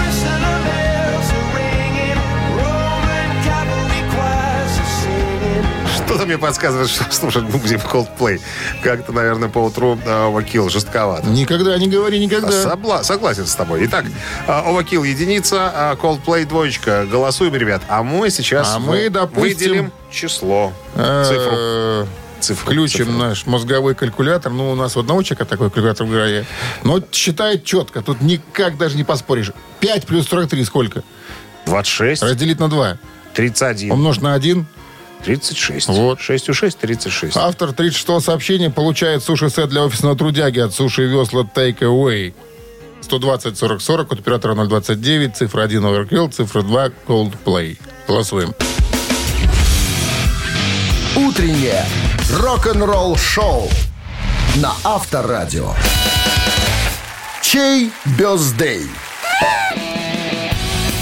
мне 6.28 6.38
подсказывает, 6.38 6.88
что 6.90 7.04
слушать 7.10 7.44
будем 7.44 7.78
Coldplay. 7.78 8.40
Как-то, 8.82 9.12
наверное, 9.12 9.48
по 9.48 9.58
утру 9.58 9.98
э, 10.04 10.08
Overkill 10.08 10.68
жестковато. 10.70 11.26
Никогда 11.26 11.76
не 11.78 11.88
говори 11.88 12.18
никогда. 12.18 12.48
Собла- 12.48 13.02
Согласен 13.02 13.46
с 13.46 13.54
тобой. 13.54 13.86
Итак, 13.86 14.04
э, 14.46 14.50
Overkill 14.50 15.06
единица, 15.06 15.72
а 15.74 15.96
Coldplay 15.96 16.44
двоечка. 16.46 17.06
Голосуем, 17.10 17.54
ребят. 17.54 17.82
А 17.88 18.02
мы 18.02 18.30
сейчас 18.30 18.74
А 18.74 18.78
мы, 18.78 19.08
допустим, 19.08 19.42
выделим 19.42 19.92
число, 20.10 20.72
цифру. 20.94 21.52
Э, 21.56 22.06
Цифру, 22.40 22.66
Включим 22.70 23.06
цифру. 23.06 23.18
наш 23.18 23.46
мозговой 23.46 23.96
калькулятор. 23.96 24.52
Ну, 24.52 24.70
у 24.70 24.74
нас 24.76 24.96
у 24.96 25.00
одного 25.00 25.24
человека 25.24 25.44
такой 25.44 25.70
калькулятор 25.70 26.06
в 26.06 26.10
голове. 26.10 26.46
Но 26.84 27.00
считает 27.10 27.64
четко. 27.64 28.00
Тут 28.00 28.20
никак 28.20 28.76
даже 28.78 28.96
не 28.96 29.02
поспоришь. 29.02 29.50
5 29.80 30.06
плюс 30.06 30.28
43 30.28 30.64
сколько? 30.64 31.02
26, 31.66 32.22
Разделить 32.22 32.60
на 32.60 32.68
2. 32.68 32.96
31, 33.34 33.90
Умножить 33.90 34.22
на 34.22 34.34
1. 34.34 34.66
36. 35.24 35.88
Вот. 35.88 36.20
6 36.20 36.48
у 36.48 36.54
6, 36.54 36.78
36. 36.78 37.36
Автор 37.36 37.72
36 37.72 38.24
сообщения 38.24 38.70
получает 38.70 39.22
суши-сет 39.22 39.68
для 39.68 39.84
офисного 39.84 40.16
трудяги 40.16 40.60
от 40.60 40.74
Суши 40.74 41.06
Весла 41.06 41.42
Take 41.42 41.80
Away. 41.80 42.34
120 43.00 43.56
40 43.56 43.80
40 43.80 44.12
от 44.12 44.18
оператора 44.18 44.54
029, 44.54 45.36
цифра 45.36 45.62
1 45.62 45.84
Overkill, 45.84 46.30
цифра 46.30 46.62
2 46.62 46.90
Coldplay. 47.06 47.78
Голосуем. 48.06 48.54
Утреннее 51.16 51.84
рок-н-ролл-шоу 52.32 53.68
на 54.56 54.72
Авторадио. 54.84 55.72
Чей 57.42 57.90
бездей? 58.18 58.86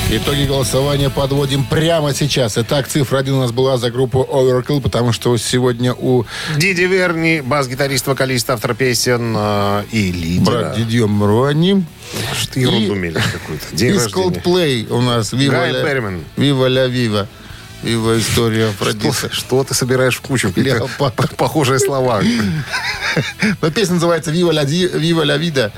Итоги 0.08 0.44
голосования 0.46 1.10
подводим 1.10 1.64
прямо 1.64 2.14
сейчас. 2.14 2.56
Итак, 2.56 2.86
цифра 2.86 3.18
1 3.18 3.34
у 3.34 3.40
нас 3.40 3.50
была 3.50 3.76
за 3.76 3.90
группу 3.90 4.22
Overkill, 4.30 4.80
потому 4.80 5.12
что 5.12 5.36
сегодня 5.36 5.92
у 5.94 6.24
Диди 6.56 6.82
Верни, 6.82 7.40
бас-гитарист, 7.40 8.06
вокалист, 8.06 8.48
автор 8.50 8.74
песен 8.74 9.34
э, 9.36 9.82
и 9.90 10.12
лидера. 10.12 10.44
брат 10.60 10.76
Дидье 10.76 11.06
Мруани 11.06 11.84
Что 12.40 12.60
ерунду 12.60 12.94
мелешь 12.94 13.24
какую-то. 13.32 13.64
День 13.72 13.96
из. 13.96 14.06
Coldplay 14.06 14.88
у 14.92 15.00
нас 15.00 15.32
Viva 15.32 15.50
Гай 15.50 15.72
ля- 15.72 15.84
Берриман. 15.84 16.24
Viva 16.36 16.68
ля 16.68 16.86
Viva. 16.86 17.26
Viva 17.82 18.18
история 18.20 18.68
Афродиты. 18.68 19.12
Что, 19.12 19.30
что 19.30 19.64
ты 19.64 19.74
собираешь 19.74 20.16
в 20.16 20.20
кучу? 20.20 20.52
Похожие 21.36 21.80
слова. 21.80 22.22
Но 23.60 23.70
песня 23.72 23.94
называется 23.94 24.30
«Viva 24.30 24.52
la, 24.52 24.64
Di- 24.64 24.92
Viva 25.00 25.24
la 25.24 25.36
vida». 25.36 25.72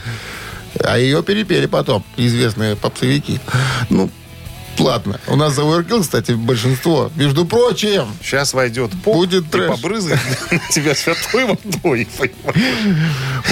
А 0.80 0.98
ее 0.98 1.22
перепели 1.22 1.66
потом 1.66 2.04
известные 2.16 2.76
попсовики. 2.76 3.40
Ну, 3.90 4.10
ладно. 4.80 5.20
У 5.26 5.36
нас 5.36 5.54
за 5.54 5.62
Overkill, 5.62 6.00
кстати, 6.02 6.32
большинство. 6.32 7.10
Между 7.16 7.44
прочим, 7.44 8.06
Сейчас 8.22 8.54
войдет 8.54 8.90
поп 9.02 9.14
Будет 9.14 9.46
и 9.46 9.48
трэш. 9.50 9.68
побрызгает 9.70 10.20
на 10.50 10.58
тебя 10.72 10.94
святой 10.94 11.44
водой. 11.46 12.08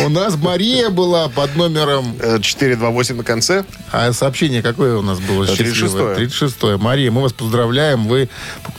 у 0.05 0.09
нас 0.09 0.37
Мария 0.37 0.91
была 0.91 1.29
под 1.29 1.57
номером... 1.57 2.17
Э, 2.21 2.39
428 2.41 3.17
на 3.17 3.25
конце. 3.25 3.65
А 3.93 4.13
сообщение 4.13 4.63
какое 4.63 4.97
у 4.97 5.03
нас 5.03 5.19
было? 5.21 5.45
36-е. 5.45 5.75
счастливое? 5.75 6.15
36 6.17 6.63
Мария, 6.81 7.11
мы 7.11 7.23
вас 7.23 7.33
поздравляем. 7.33 8.07
Вы... 8.07 8.29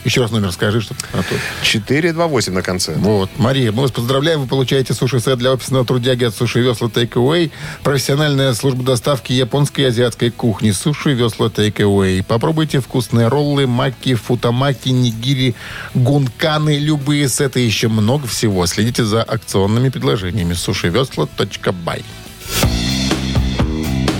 Еще 0.04 0.20
раз 0.20 0.30
номер 0.30 0.52
скажи, 0.52 0.80
что... 0.80 0.94
а 1.12 1.18
то- 1.18 1.34
428 1.62 2.52
на 2.52 2.62
конце. 2.62 2.94
Вот. 2.96 3.30
Мария, 3.36 3.72
мы 3.72 3.82
вас 3.82 3.90
поздравляем. 3.90 4.42
Вы 4.42 4.46
получаете 4.46 4.94
суши-сет 4.94 5.38
для 5.38 5.52
офисного 5.52 5.84
трудяги 5.84 6.24
от 6.24 6.34
Суши 6.34 6.60
Весла 6.60 6.88
Take 6.88 7.12
Away. 7.14 7.50
Профессиональная 7.82 8.52
служба 8.54 8.82
доставки 8.84 9.32
японской 9.32 9.82
и 9.82 9.84
азиатской 9.84 10.30
кухни. 10.30 10.70
Суши 10.70 11.12
Весла 11.12 11.48
Take 11.48 11.76
Away. 11.76 12.22
По 12.22 12.37
Попробуйте 12.38 12.78
вкусные 12.78 13.26
роллы, 13.26 13.66
маки, 13.66 14.14
футамаки, 14.14 14.90
нигири, 14.90 15.56
гунканы, 15.92 16.78
любые 16.78 17.28
сеты, 17.28 17.58
еще 17.58 17.88
много 17.88 18.28
всего. 18.28 18.64
Следите 18.66 19.02
за 19.04 19.24
акционными 19.24 19.88
предложениями. 19.88 20.52
сушивесла.бай 20.54 22.04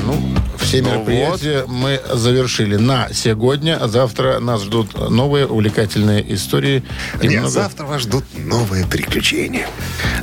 Ну, 0.04 0.34
все 0.58 0.82
Ну 0.82 0.88
мероприятия 0.90 1.64
мы 1.68 2.00
завершили 2.12 2.74
на 2.74 3.08
сегодня. 3.12 3.76
А 3.80 3.86
завтра 3.86 4.40
нас 4.40 4.64
ждут 4.64 4.98
новые 5.10 5.46
увлекательные 5.46 6.34
истории. 6.34 6.82
Нет, 7.22 7.30
много- 7.34 7.48
завтра 7.50 7.86
вас 7.86 8.02
ждут 8.02 8.24
новые 8.36 8.84
приключения. 8.84 9.68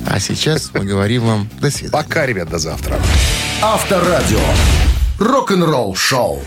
А 0.06 0.20
сейчас 0.20 0.70
мы 0.74 0.84
говорим 0.84 1.22
вам 1.24 1.50
до 1.62 1.72
свидания. 1.72 1.92
Пока, 1.94 2.26
ребят, 2.26 2.50
до 2.50 2.58
завтра. 2.60 3.00
Авторадио. 3.62 4.42
Рок-н-ролл 5.18 5.96
шоу. 5.96 6.44